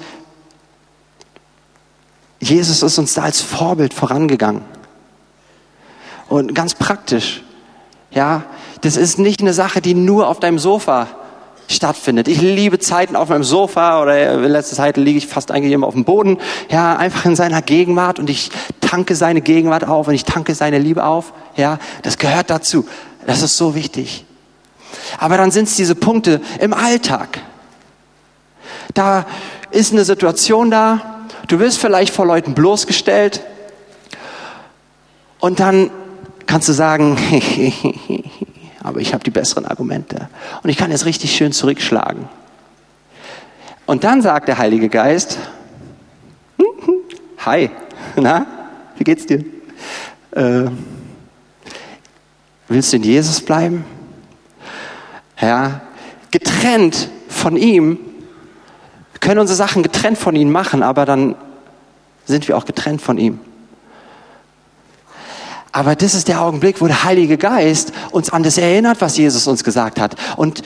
Jesus 2.40 2.82
ist 2.82 2.98
uns 2.98 3.14
da 3.14 3.22
als 3.22 3.42
Vorbild 3.42 3.94
vorangegangen. 3.94 4.64
Und 6.30 6.56
ganz 6.56 6.74
praktisch. 6.74 7.44
Ja, 8.10 8.42
das 8.82 8.98
ist 8.98 9.20
nicht 9.20 9.42
eine 9.42 9.54
Sache, 9.54 9.82
die 9.82 9.94
nur 9.94 10.28
auf 10.28 10.40
deinem 10.40 10.58
Sofa 10.58 11.21
stattfindet. 11.76 12.28
Ich 12.28 12.42
liebe 12.42 12.80
Zeiten 12.80 13.16
auf 13.16 13.30
meinem 13.30 13.44
Sofa 13.44 14.02
oder 14.02 14.34
in 14.34 14.44
letzter 14.44 14.76
Zeit 14.76 14.98
liege 14.98 15.18
ich 15.18 15.28
fast 15.28 15.52
eigentlich 15.52 15.74
immer 15.74 15.88
auf 15.88 15.94
dem 15.94 16.06
Boden, 16.06 16.38
ja, 16.70 16.96
einfach 16.96 17.26
in 17.26 17.36
seiner 17.36 17.62
Gegenwart 17.62 18.20
und 18.20 18.30
ich 18.30 18.52
tanke 18.80 19.16
seine 19.16 19.42
Gegenwart 19.42 19.88
auf 19.88 20.08
und 20.08 20.14
ich 20.14 20.26
tanke 20.26 20.56
seine 20.56 20.80
Liebe 20.80 21.04
auf, 21.04 21.34
ja, 21.56 21.80
das 22.04 22.18
gehört 22.18 22.50
dazu. 22.50 22.86
Das 23.26 23.42
ist 23.42 23.58
so 23.58 23.76
wichtig. 23.76 24.26
Aber 25.18 25.38
dann 25.38 25.52
sind 25.52 25.68
es 25.68 25.76
diese 25.76 25.96
Punkte 25.96 26.42
im 26.60 26.74
Alltag. 26.74 27.40
Da 28.94 29.26
ist 29.72 29.94
eine 29.94 30.04
Situation 30.04 30.70
da, 30.70 31.22
du 31.48 31.60
wirst 31.60 31.80
vielleicht 31.80 32.14
vor 32.14 32.26
Leuten 32.26 32.54
bloßgestellt 32.54 33.42
und 35.40 35.60
dann 35.60 35.90
kannst 36.46 36.68
du 36.68 36.74
sagen, 36.74 37.18
aber 38.84 39.00
ich 39.00 39.14
habe 39.14 39.24
die 39.24 39.32
besseren 39.32 39.66
Argumente. 39.66 40.30
Und 40.64 40.70
ich 40.70 40.78
kann 40.78 40.92
jetzt 40.92 41.06
richtig 41.06 41.36
schön 41.36 41.52
zurückschlagen. 41.52 42.28
Und 43.86 44.04
dann 44.04 44.22
sagt 44.22 44.48
der 44.48 44.58
Heilige 44.58 44.90
Geist, 44.90 45.38
hi, 47.46 47.70
na, 48.16 48.46
wie 48.98 49.04
geht's 49.04 49.26
dir? 49.26 49.44
Äh, 50.32 50.70
willst 52.68 52.94
du 52.94 52.98
in 52.98 53.04
Jesus 53.04 53.42
bleiben? 53.42 53.86
Ja, 55.40 55.82
getrennt 56.30 57.10
von 57.28 57.58
ihm, 57.58 57.98
können 59.20 59.40
unsere 59.40 59.58
Sachen 59.58 59.84
getrennt 59.84 60.18
von 60.18 60.36
ihm 60.36 60.52
machen, 60.52 60.84
aber 60.84 61.06
dann 61.06 61.36
sind 62.26 62.48
wir 62.48 62.58
auch 62.58 62.66
getrennt 62.66 63.02
von 63.02 63.18
ihm. 63.18 63.40
Aber 65.72 65.96
das 65.96 66.14
ist 66.14 66.28
der 66.28 66.42
Augenblick, 66.42 66.82
wo 66.82 66.88
der 66.88 67.04
Heilige 67.04 67.38
Geist 67.38 67.94
uns 68.12 68.30
an 68.30 68.44
das 68.44 68.58
erinnert, 68.58 69.00
was 69.00 69.18
Jesus 69.18 69.48
uns 69.48 69.64
gesagt 69.64 70.00
hat. 70.00 70.16
Und 70.36 70.64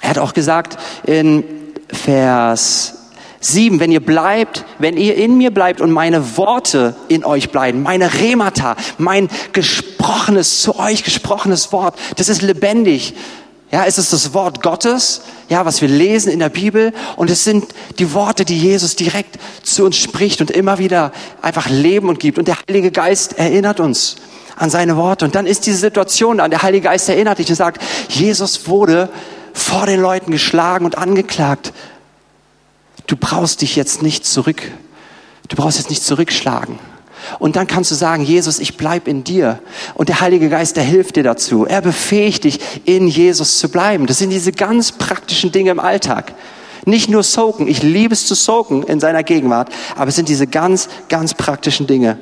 er 0.00 0.10
hat 0.10 0.18
auch 0.18 0.34
gesagt 0.34 0.78
in 1.04 1.44
Vers 1.88 2.94
7, 3.40 3.78
wenn 3.78 3.92
ihr 3.92 4.00
bleibt, 4.00 4.64
wenn 4.78 4.96
ihr 4.96 5.16
in 5.16 5.38
mir 5.38 5.52
bleibt 5.52 5.80
und 5.80 5.92
meine 5.92 6.36
Worte 6.36 6.96
in 7.08 7.24
euch 7.24 7.50
bleiben, 7.50 7.82
meine 7.82 8.12
Remata, 8.12 8.76
mein 8.98 9.28
gesprochenes, 9.52 10.62
zu 10.62 10.78
euch 10.78 11.04
gesprochenes 11.04 11.72
Wort, 11.72 11.94
das 12.16 12.28
ist 12.28 12.42
lebendig. 12.42 13.14
Ja, 13.76 13.84
es 13.84 13.98
ist 13.98 14.14
das 14.14 14.32
Wort 14.32 14.62
Gottes, 14.62 15.20
ja, 15.50 15.66
was 15.66 15.82
wir 15.82 15.88
lesen 15.88 16.32
in 16.32 16.38
der 16.38 16.48
Bibel 16.48 16.94
und 17.16 17.28
es 17.28 17.44
sind 17.44 17.66
die 17.98 18.14
Worte, 18.14 18.46
die 18.46 18.58
Jesus 18.58 18.96
direkt 18.96 19.38
zu 19.64 19.84
uns 19.84 19.98
spricht 19.98 20.40
und 20.40 20.50
immer 20.50 20.78
wieder 20.78 21.12
einfach 21.42 21.68
Leben 21.68 22.08
und 22.08 22.18
gibt 22.18 22.38
und 22.38 22.48
der 22.48 22.56
Heilige 22.66 22.90
Geist 22.90 23.38
erinnert 23.38 23.78
uns 23.78 24.16
an 24.56 24.70
seine 24.70 24.96
Worte 24.96 25.26
und 25.26 25.34
dann 25.34 25.46
ist 25.46 25.66
diese 25.66 25.76
Situation 25.76 26.38
da, 26.38 26.48
der 26.48 26.62
Heilige 26.62 26.84
Geist 26.84 27.06
erinnert 27.10 27.38
dich 27.38 27.50
und 27.50 27.56
sagt, 27.56 27.82
Jesus 28.08 28.66
wurde 28.66 29.10
vor 29.52 29.84
den 29.84 30.00
Leuten 30.00 30.30
geschlagen 30.30 30.86
und 30.86 30.96
angeklagt. 30.96 31.74
Du 33.06 33.14
brauchst 33.14 33.60
dich 33.60 33.76
jetzt 33.76 34.00
nicht 34.00 34.24
zurück, 34.24 34.62
du 35.48 35.56
brauchst 35.56 35.76
jetzt 35.76 35.90
nicht 35.90 36.02
zurückschlagen. 36.02 36.78
Und 37.38 37.56
dann 37.56 37.66
kannst 37.66 37.90
du 37.90 37.94
sagen, 37.94 38.22
Jesus, 38.22 38.58
ich 38.58 38.76
bleib 38.76 39.08
in 39.08 39.24
dir. 39.24 39.58
Und 39.94 40.08
der 40.08 40.20
Heilige 40.20 40.48
Geist, 40.48 40.76
der 40.76 40.84
hilft 40.84 41.16
dir 41.16 41.22
dazu. 41.22 41.66
Er 41.66 41.80
befähigt 41.80 42.44
dich, 42.44 42.60
in 42.84 43.08
Jesus 43.08 43.58
zu 43.58 43.68
bleiben. 43.68 44.06
Das 44.06 44.18
sind 44.18 44.30
diese 44.30 44.52
ganz 44.52 44.92
praktischen 44.92 45.52
Dinge 45.52 45.70
im 45.70 45.80
Alltag. 45.80 46.34
Nicht 46.84 47.10
nur 47.10 47.22
soaken. 47.22 47.66
Ich 47.66 47.82
liebe 47.82 48.14
es 48.14 48.26
zu 48.26 48.34
soaken 48.34 48.82
in 48.84 49.00
seiner 49.00 49.22
Gegenwart. 49.22 49.70
Aber 49.96 50.08
es 50.08 50.16
sind 50.16 50.28
diese 50.28 50.46
ganz, 50.46 50.88
ganz 51.08 51.34
praktischen 51.34 51.86
Dinge. 51.86 52.18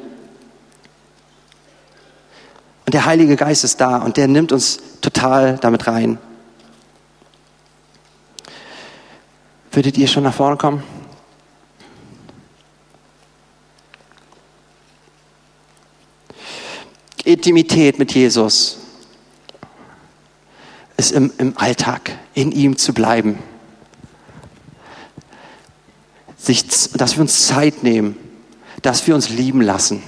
Und 2.87 2.95
der 2.95 3.07
Heilige 3.07 3.37
Geist 3.37 3.65
ist 3.65 3.81
da 3.81 3.99
und 3.99 4.17
der 4.17 4.29
nimmt 4.29 4.53
uns 4.53 4.79
total 5.01 5.59
damit 5.61 5.87
rein. 5.87 6.19
Würdet 9.73 9.99
ihr 9.99 10.07
schon 10.07 10.23
nach 10.23 10.35
vorne 10.35 10.57
kommen? 10.57 10.83
Intimität 17.25 17.99
mit 17.99 18.13
Jesus 18.13 18.79
ist 20.97 21.13
im, 21.13 21.33
im 21.39 21.55
Alltag, 21.57 22.13
in 22.35 22.53
ihm 22.53 22.77
zu 22.77 22.93
bleiben. 22.93 23.39
Sich, 26.37 26.65
dass 26.93 27.17
wir 27.17 27.23
uns 27.23 27.47
Zeit 27.47 27.83
nehmen, 27.83 28.17
dass 28.83 29.07
wir 29.07 29.15
uns 29.15 29.31
lieben 29.31 29.63
lassen, 29.63 30.03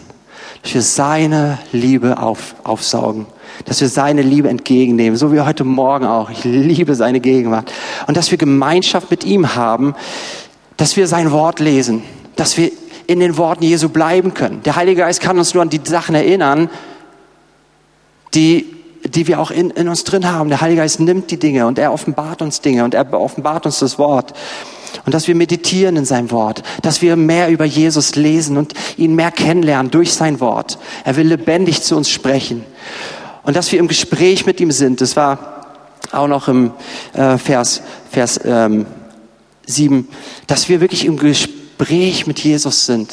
dass 0.62 0.74
wir 0.74 0.82
seine 0.82 1.58
Liebe 1.72 2.18
auf, 2.18 2.56
aufsaugen, 2.62 3.26
dass 3.64 3.80
wir 3.80 3.88
seine 3.88 4.20
Liebe 4.20 4.50
entgegennehmen, 4.50 5.16
so 5.16 5.32
wie 5.32 5.40
heute 5.40 5.64
Morgen 5.64 6.04
auch. 6.04 6.28
Ich 6.28 6.44
liebe 6.44 6.94
seine 6.94 7.20
Gegenwart. 7.20 7.72
Und 8.06 8.18
dass 8.18 8.30
wir 8.30 8.36
Gemeinschaft 8.36 9.10
mit 9.10 9.24
ihm 9.24 9.54
haben, 9.54 9.94
dass 10.76 10.96
wir 10.96 11.06
sein 11.06 11.30
Wort 11.30 11.60
lesen, 11.60 12.02
dass 12.36 12.58
wir 12.58 12.70
in 13.06 13.20
den 13.20 13.38
Worten 13.38 13.64
Jesu 13.64 13.88
bleiben 13.88 14.34
können. 14.34 14.62
Der 14.64 14.76
Heilige 14.76 15.02
Geist 15.02 15.20
kann 15.20 15.38
uns 15.38 15.54
nur 15.54 15.62
an 15.62 15.70
die 15.70 15.80
Sachen 15.82 16.14
erinnern, 16.14 16.68
die, 18.36 18.66
die 19.04 19.26
wir 19.26 19.40
auch 19.40 19.50
in, 19.50 19.70
in 19.70 19.88
uns 19.88 20.04
drin 20.04 20.30
haben. 20.30 20.48
Der 20.50 20.60
Heilige 20.60 20.82
Geist 20.82 21.00
nimmt 21.00 21.30
die 21.30 21.38
Dinge 21.38 21.66
und 21.66 21.78
er 21.78 21.92
offenbart 21.92 22.42
uns 22.42 22.60
Dinge 22.60 22.84
und 22.84 22.94
er 22.94 23.12
offenbart 23.12 23.66
uns 23.66 23.78
das 23.78 23.98
Wort. 23.98 24.34
Und 25.04 25.14
dass 25.14 25.28
wir 25.28 25.34
meditieren 25.34 25.96
in 25.96 26.04
seinem 26.04 26.30
Wort, 26.30 26.62
dass 26.82 27.02
wir 27.02 27.16
mehr 27.16 27.48
über 27.48 27.64
Jesus 27.64 28.14
lesen 28.14 28.56
und 28.56 28.74
ihn 28.96 29.14
mehr 29.14 29.30
kennenlernen 29.30 29.90
durch 29.90 30.12
sein 30.12 30.40
Wort. 30.40 30.78
Er 31.04 31.16
will 31.16 31.26
lebendig 31.26 31.82
zu 31.82 31.96
uns 31.96 32.10
sprechen. 32.10 32.64
Und 33.42 33.56
dass 33.56 33.70
wir 33.72 33.78
im 33.78 33.88
Gespräch 33.88 34.46
mit 34.46 34.60
ihm 34.60 34.70
sind. 34.70 35.00
Das 35.00 35.16
war 35.16 35.62
auch 36.12 36.28
noch 36.28 36.48
im 36.48 36.72
äh, 37.12 37.38
Vers, 37.38 37.82
Vers 38.10 38.40
ähm, 38.44 38.86
7, 39.66 40.08
dass 40.46 40.68
wir 40.68 40.80
wirklich 40.80 41.04
im 41.04 41.16
Gespräch 41.16 42.26
mit 42.26 42.38
Jesus 42.40 42.86
sind. 42.86 43.10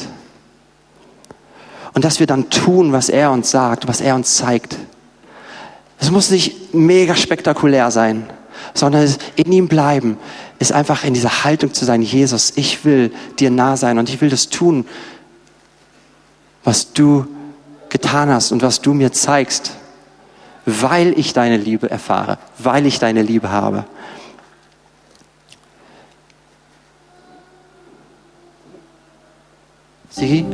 Und 1.92 2.04
dass 2.04 2.18
wir 2.18 2.26
dann 2.26 2.50
tun, 2.50 2.92
was 2.92 3.08
er 3.08 3.30
uns 3.30 3.50
sagt, 3.50 3.86
was 3.86 4.00
er 4.00 4.16
uns 4.16 4.36
zeigt. 4.36 4.76
Es 6.04 6.10
muss 6.10 6.30
nicht 6.30 6.74
mega 6.74 7.16
spektakulär 7.16 7.90
sein, 7.90 8.28
sondern 8.74 9.08
in 9.36 9.50
ihm 9.50 9.68
bleiben, 9.68 10.18
ist 10.58 10.70
einfach 10.70 11.02
in 11.02 11.14
dieser 11.14 11.44
Haltung 11.44 11.72
zu 11.72 11.86
sein, 11.86 12.02
Jesus, 12.02 12.52
ich 12.56 12.84
will 12.84 13.10
dir 13.38 13.50
nah 13.50 13.78
sein 13.78 13.96
und 13.98 14.10
ich 14.10 14.20
will 14.20 14.28
das 14.28 14.50
tun, 14.50 14.84
was 16.62 16.92
du 16.92 17.26
getan 17.88 18.28
hast 18.28 18.52
und 18.52 18.60
was 18.60 18.82
du 18.82 18.92
mir 18.92 19.12
zeigst, 19.12 19.70
weil 20.66 21.18
ich 21.18 21.32
deine 21.32 21.56
Liebe 21.56 21.90
erfahre, 21.90 22.36
weil 22.58 22.84
ich 22.84 22.98
deine 22.98 23.22
Liebe 23.22 23.48
habe. 23.48 23.86
Sigi? 30.10 30.44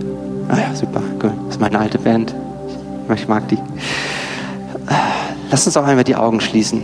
Ah 0.48 0.58
ja, 0.58 0.76
super, 0.76 1.02
cool. 1.20 1.32
Das 1.46 1.56
ist 1.56 1.60
meine 1.60 1.80
alte 1.80 1.98
Band. 1.98 2.36
Ich 3.12 3.26
mag 3.26 3.48
die. 3.48 3.58
Lass 5.50 5.66
uns 5.66 5.76
auch 5.76 5.84
einmal 5.84 6.04
die 6.04 6.14
Augen 6.14 6.40
schließen. 6.40 6.82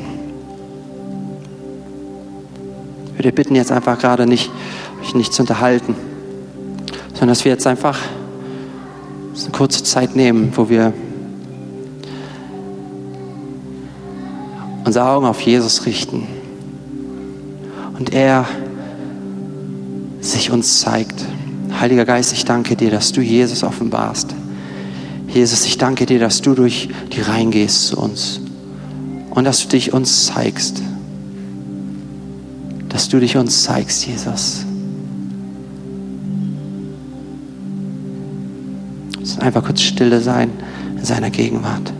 Ich 3.12 3.18
würde 3.18 3.30
bitten, 3.32 3.54
jetzt 3.54 3.70
einfach 3.70 3.96
gerade 3.98 4.26
nicht, 4.26 4.50
euch 5.00 5.14
nicht 5.14 5.32
zu 5.32 5.42
unterhalten, 5.42 5.94
sondern 7.10 7.28
dass 7.28 7.44
wir 7.44 7.52
jetzt 7.52 7.66
einfach 7.66 7.96
eine 9.40 9.52
kurze 9.52 9.84
Zeit 9.84 10.16
nehmen, 10.16 10.52
wo 10.56 10.68
wir 10.68 10.92
unsere 14.84 15.08
Augen 15.08 15.26
auf 15.26 15.40
Jesus 15.40 15.86
richten 15.86 16.26
und 17.96 18.12
er 18.12 18.46
sich 20.20 20.50
uns 20.50 20.80
zeigt. 20.80 21.24
Heiliger 21.80 22.04
Geist, 22.04 22.32
ich 22.32 22.44
danke 22.44 22.74
dir, 22.74 22.90
dass 22.90 23.12
du 23.12 23.20
Jesus 23.20 23.62
offenbarst. 23.62 24.34
Jesus, 25.28 25.66
ich 25.66 25.78
danke 25.78 26.04
dir, 26.04 26.18
dass 26.18 26.42
du 26.42 26.54
durch 26.54 26.88
die 27.12 27.20
Reihen 27.20 27.52
gehst 27.52 27.88
zu 27.88 27.98
uns 27.98 28.40
und 29.36 29.44
dass 29.44 29.62
du 29.62 29.68
dich 29.68 29.92
uns 29.92 30.24
zeigst. 30.24 30.82
Dass 32.88 33.10
du 33.10 33.20
dich 33.20 33.36
uns 33.36 33.64
zeigst, 33.64 34.06
Jesus. 34.06 34.64
Es 39.22 39.38
einfach 39.38 39.62
kurz 39.62 39.82
stille 39.82 40.22
sein 40.22 40.50
in 40.96 41.04
seiner 41.04 41.28
Gegenwart. 41.28 41.92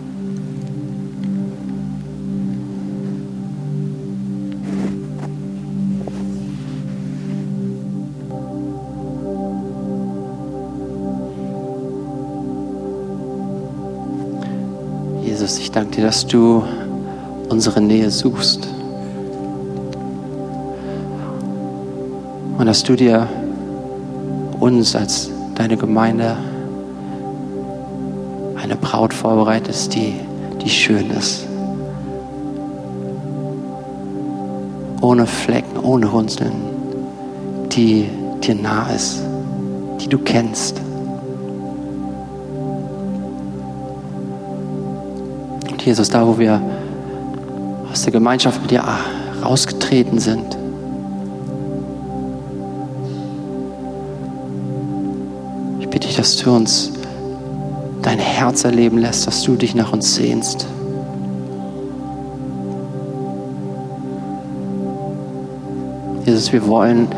Jesus, 15.22 15.58
ich 15.58 15.70
danke 15.70 15.96
dir, 15.96 16.04
dass 16.04 16.26
du 16.26 16.64
unsere 17.48 17.80
Nähe 17.80 18.10
suchst. 18.10 18.68
Und 22.58 22.66
dass 22.66 22.82
du 22.82 22.96
dir 22.96 23.28
uns 24.60 24.96
als 24.96 25.30
deine 25.54 25.76
Gemeinde 25.76 26.36
eine 28.62 28.76
Braut 28.76 29.12
vorbereitest, 29.12 29.94
die, 29.94 30.14
die 30.62 30.68
schön 30.68 31.10
ist. 31.10 31.46
Ohne 35.00 35.26
Flecken, 35.26 35.78
ohne 35.82 36.06
Runzeln, 36.06 36.52
die 37.70 38.08
dir 38.42 38.54
nah 38.54 38.90
ist, 38.90 39.20
die 40.00 40.08
du 40.08 40.18
kennst. 40.18 40.80
Und 45.70 45.82
Jesus, 45.84 46.08
da 46.08 46.26
wo 46.26 46.38
wir 46.38 46.60
aus 47.96 48.02
der 48.02 48.12
Gemeinschaft 48.12 48.60
mit 48.60 48.72
dir 48.72 48.84
rausgetreten 49.42 50.18
sind. 50.18 50.58
Ich 55.80 55.88
bitte 55.88 56.06
dich, 56.06 56.14
dass 56.14 56.36
du 56.36 56.54
uns 56.54 56.92
dein 58.02 58.18
Herz 58.18 58.64
erleben 58.64 58.98
lässt, 58.98 59.26
dass 59.26 59.42
du 59.44 59.56
dich 59.56 59.74
nach 59.74 59.94
uns 59.94 60.14
sehnst. 60.14 60.66
Jesus, 66.26 66.52
wir 66.52 66.66
wollen 66.66 67.08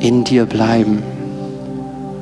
in 0.00 0.22
dir 0.24 0.44
bleiben. 0.44 1.02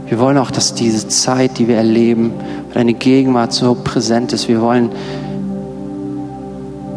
Wir 0.07 0.20
wollen 0.20 0.38
auch, 0.38 0.52
dass 0.52 0.72
diese 0.72 1.09
Zeit, 1.09 1.59
die 1.59 1.66
wir 1.66 1.78
erleben, 1.78 2.33
deine 2.74 2.94
Gegenwart 2.94 3.52
so 3.52 3.74
präsent 3.74 4.33
ist. 4.33 4.46
Wir 4.46 4.61
wollen 4.61 4.90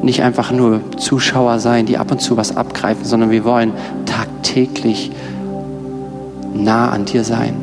nicht 0.04 0.24
einfach 0.24 0.52
nur 0.52 0.82
Zuschauer 0.98 1.60
sein, 1.60 1.86
die 1.86 1.98
ab 1.98 2.12
und 2.12 2.22
zu 2.22 2.38
was 2.38 2.56
abgreifen, 2.56 3.06
sondern 3.06 3.30
wir 3.30 3.44
wollen 3.44 3.74
tagtäglich 4.06 5.12
nah 6.54 6.90
an 6.90 7.06
dir 7.06 7.24
sein. 7.24 7.56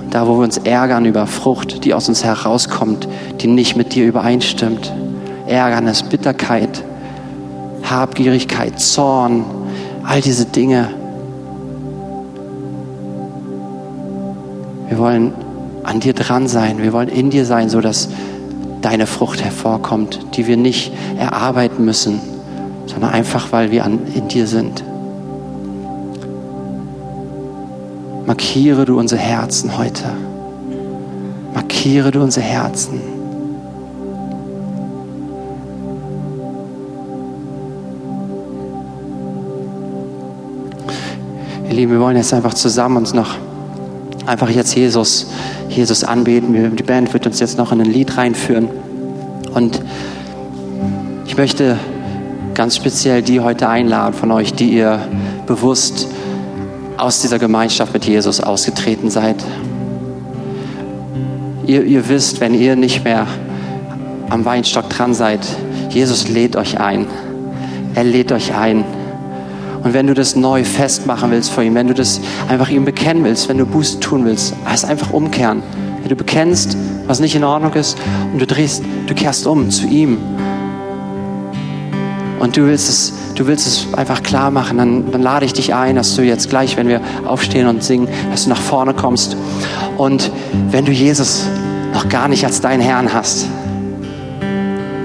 Und 0.00 0.14
da, 0.14 0.26
wo 0.26 0.38
wir 0.38 0.44
uns 0.44 0.58
ärgern 0.58 1.04
über 1.04 1.26
Frucht, 1.26 1.84
die 1.84 1.92
aus 1.92 2.08
uns 2.08 2.24
herauskommt, 2.24 3.08
die 3.40 3.46
nicht 3.46 3.76
mit 3.76 3.94
dir 3.94 4.06
übereinstimmt, 4.06 4.92
Ärgernis, 5.46 6.02
Bitterkeit, 6.02 6.82
Habgierigkeit, 7.82 8.78
Zorn, 8.80 9.44
all 10.04 10.20
diese 10.20 10.46
Dinge. 10.46 10.88
Wir 14.88 14.98
wollen 14.98 15.32
an 15.82 16.00
dir 16.00 16.12
dran 16.12 16.48
sein. 16.48 16.82
Wir 16.82 16.92
wollen 16.92 17.08
in 17.08 17.30
dir 17.30 17.44
sein, 17.44 17.68
sodass 17.68 18.08
deine 18.82 19.06
Frucht 19.06 19.42
hervorkommt, 19.42 20.20
die 20.36 20.46
wir 20.46 20.56
nicht 20.56 20.92
erarbeiten 21.18 21.84
müssen, 21.84 22.20
sondern 22.86 23.10
einfach, 23.10 23.52
weil 23.52 23.70
wir 23.70 23.84
an, 23.84 23.98
in 24.14 24.28
dir 24.28 24.46
sind. 24.46 24.84
Markiere 28.26 28.84
du 28.84 28.98
unsere 28.98 29.20
Herzen 29.20 29.78
heute. 29.78 30.04
Markiere 31.54 32.10
du 32.10 32.22
unsere 32.22 32.44
Herzen. 32.44 33.00
Ihr 41.68 41.74
Lieben, 41.74 41.92
wir 41.92 42.00
wollen 42.00 42.16
jetzt 42.16 42.32
einfach 42.32 42.54
zusammen 42.54 42.98
uns 42.98 43.12
noch 43.12 43.34
einfach 44.28 44.50
jetzt 44.50 44.76
Jesus, 44.76 45.26
Jesus 45.70 46.04
anbeten. 46.04 46.76
Die 46.76 46.82
Band 46.82 47.12
wird 47.14 47.26
uns 47.26 47.40
jetzt 47.40 47.56
noch 47.56 47.72
in 47.72 47.80
ein 47.80 47.90
Lied 47.90 48.16
reinführen. 48.16 48.68
Und 49.54 49.80
ich 51.26 51.36
möchte 51.36 51.78
ganz 52.54 52.76
speziell 52.76 53.22
die 53.22 53.40
heute 53.40 53.68
einladen 53.68 54.14
von 54.14 54.30
euch, 54.30 54.52
die 54.52 54.70
ihr 54.70 55.00
bewusst 55.46 56.08
aus 56.98 57.20
dieser 57.20 57.38
Gemeinschaft 57.38 57.94
mit 57.94 58.04
Jesus 58.04 58.40
ausgetreten 58.40 59.10
seid. 59.10 59.36
Ihr, 61.66 61.84
ihr 61.84 62.08
wisst, 62.08 62.40
wenn 62.40 62.54
ihr 62.54 62.76
nicht 62.76 63.04
mehr 63.04 63.26
am 64.28 64.44
Weinstock 64.44 64.90
dran 64.90 65.14
seid, 65.14 65.40
Jesus 65.90 66.28
lädt 66.28 66.56
euch 66.56 66.78
ein. 66.78 67.06
Er 67.94 68.04
lädt 68.04 68.32
euch 68.32 68.54
ein. 68.54 68.84
Und 69.82 69.94
wenn 69.94 70.06
du 70.06 70.14
das 70.14 70.34
neu 70.34 70.64
festmachen 70.64 71.30
willst 71.30 71.50
vor 71.50 71.62
ihm, 71.62 71.74
wenn 71.74 71.86
du 71.86 71.94
das 71.94 72.20
einfach 72.48 72.68
ihm 72.68 72.84
bekennen 72.84 73.24
willst, 73.24 73.48
wenn 73.48 73.58
du 73.58 73.66
Buße 73.66 74.00
tun 74.00 74.24
willst, 74.24 74.54
heißt 74.66 74.84
einfach 74.84 75.12
umkehren. 75.12 75.62
Wenn 76.00 76.08
du 76.08 76.16
bekennst, 76.16 76.76
was 77.06 77.20
nicht 77.20 77.34
in 77.34 77.44
Ordnung 77.44 77.72
ist, 77.74 77.96
und 78.32 78.40
du 78.40 78.46
drehst, 78.46 78.82
du 79.06 79.14
kehrst 79.14 79.46
um 79.46 79.70
zu 79.70 79.86
ihm. 79.86 80.18
Und 82.40 82.56
du 82.56 82.66
willst 82.66 82.88
es, 82.88 83.12
du 83.34 83.46
willst 83.46 83.66
es 83.66 83.94
einfach 83.94 84.22
klar 84.22 84.50
machen, 84.50 84.78
dann, 84.78 85.10
dann 85.10 85.22
lade 85.22 85.44
ich 85.44 85.52
dich 85.52 85.74
ein, 85.74 85.96
dass 85.96 86.14
du 86.14 86.22
jetzt 86.22 86.50
gleich, 86.50 86.76
wenn 86.76 86.88
wir 86.88 87.00
aufstehen 87.24 87.66
und 87.66 87.82
singen, 87.82 88.08
dass 88.30 88.44
du 88.44 88.50
nach 88.50 88.60
vorne 88.60 88.94
kommst. 88.94 89.36
Und 89.96 90.30
wenn 90.70 90.84
du 90.84 90.92
Jesus 90.92 91.46
noch 91.92 92.08
gar 92.08 92.28
nicht 92.28 92.44
als 92.44 92.60
deinen 92.60 92.80
Herrn 92.80 93.12
hast, 93.12 93.46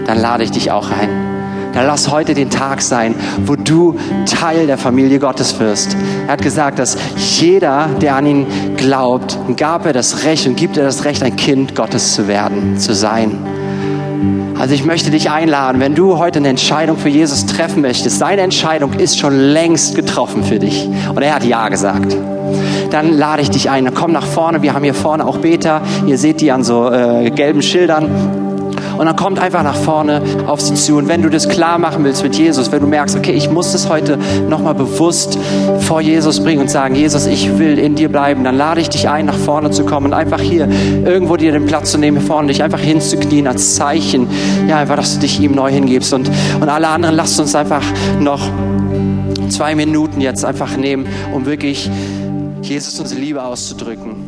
dann 0.05 0.19
lade 0.19 0.43
ich 0.43 0.51
dich 0.51 0.69
auch 0.71 0.89
ein. 0.91 1.32
Dann 1.73 1.87
lass 1.87 2.09
heute 2.11 2.33
den 2.33 2.49
Tag 2.49 2.81
sein, 2.81 3.15
wo 3.45 3.55
du 3.55 3.95
Teil 4.25 4.67
der 4.67 4.77
Familie 4.77 5.19
Gottes 5.19 5.59
wirst. 5.59 5.97
Er 6.27 6.33
hat 6.33 6.41
gesagt, 6.41 6.79
dass 6.79 6.97
jeder, 7.39 7.89
der 8.01 8.15
an 8.15 8.25
ihn 8.25 8.47
glaubt, 8.77 9.37
gab 9.57 9.85
er 9.85 9.93
das 9.93 10.23
Recht 10.23 10.45
und 10.47 10.55
gibt 10.55 10.77
er 10.77 10.83
das 10.83 11.03
Recht, 11.03 11.23
ein 11.23 11.35
Kind 11.35 11.75
Gottes 11.75 12.13
zu 12.13 12.27
werden, 12.27 12.77
zu 12.77 12.93
sein. 12.93 13.37
Also 14.59 14.75
ich 14.75 14.85
möchte 14.85 15.11
dich 15.11 15.29
einladen, 15.29 15.81
wenn 15.81 15.95
du 15.95 16.17
heute 16.17 16.39
eine 16.39 16.49
Entscheidung 16.49 16.97
für 16.97 17.09
Jesus 17.09 17.45
treffen 17.47 17.81
möchtest, 17.81 18.19
seine 18.19 18.43
Entscheidung 18.43 18.93
ist 18.93 19.19
schon 19.19 19.37
längst 19.37 19.95
getroffen 19.95 20.43
für 20.43 20.59
dich. 20.59 20.87
Und 21.09 21.21
er 21.21 21.35
hat 21.35 21.43
Ja 21.43 21.69
gesagt. 21.69 22.15
Dann 22.91 23.11
lade 23.17 23.41
ich 23.41 23.49
dich 23.49 23.71
ein, 23.71 23.91
komm 23.93 24.11
nach 24.11 24.25
vorne. 24.25 24.61
Wir 24.61 24.75
haben 24.75 24.83
hier 24.83 24.93
vorne 24.93 25.25
auch 25.25 25.39
Beter. 25.39 25.81
Ihr 26.05 26.19
seht 26.19 26.41
die 26.41 26.51
an 26.51 26.63
so 26.63 26.91
äh, 26.91 27.31
gelben 27.31 27.63
Schildern. 27.63 28.42
Und 28.97 29.05
dann 29.05 29.15
kommt 29.15 29.39
einfach 29.39 29.63
nach 29.63 29.75
vorne 29.75 30.21
auf 30.47 30.61
sie 30.61 30.75
zu. 30.75 30.97
Und 30.97 31.07
wenn 31.07 31.21
du 31.21 31.29
das 31.29 31.49
klar 31.49 31.77
machen 31.77 32.03
willst 32.03 32.23
mit 32.23 32.35
Jesus, 32.35 32.71
wenn 32.71 32.81
du 32.81 32.87
merkst, 32.87 33.15
okay, 33.15 33.31
ich 33.31 33.49
muss 33.49 33.71
das 33.71 33.89
heute 33.89 34.17
nochmal 34.49 34.75
bewusst 34.75 35.37
vor 35.79 36.01
Jesus 36.01 36.43
bringen 36.43 36.61
und 36.61 36.69
sagen, 36.69 36.95
Jesus, 36.95 37.25
ich 37.25 37.57
will 37.57 37.79
in 37.79 37.95
dir 37.95 38.09
bleiben, 38.09 38.43
dann 38.43 38.57
lade 38.57 38.81
ich 38.81 38.89
dich 38.89 39.09
ein, 39.09 39.25
nach 39.25 39.37
vorne 39.37 39.71
zu 39.71 39.85
kommen 39.85 40.07
und 40.07 40.13
einfach 40.13 40.39
hier 40.39 40.67
irgendwo 41.05 41.37
dir 41.37 41.51
den 41.51 41.65
Platz 41.65 41.91
zu 41.91 41.97
nehmen, 41.97 42.17
hier 42.17 42.27
vorne 42.27 42.47
dich 42.47 42.63
einfach 42.63 42.79
hinzuknien 42.79 43.47
als 43.47 43.75
Zeichen, 43.75 44.27
ja, 44.67 44.77
einfach, 44.77 44.95
dass 44.95 45.15
du 45.15 45.19
dich 45.19 45.39
ihm 45.39 45.53
neu 45.53 45.71
hingibst. 45.71 46.13
Und, 46.13 46.29
und 46.59 46.69
alle 46.69 46.87
anderen, 46.87 47.15
lasst 47.15 47.39
uns 47.39 47.55
einfach 47.55 47.83
noch 48.19 48.41
zwei 49.49 49.75
Minuten 49.75 50.21
jetzt 50.21 50.45
einfach 50.45 50.77
nehmen, 50.77 51.05
um 51.33 51.45
wirklich 51.45 51.89
Jesus 52.61 52.99
unsere 52.99 53.19
Liebe 53.19 53.43
auszudrücken. 53.43 54.22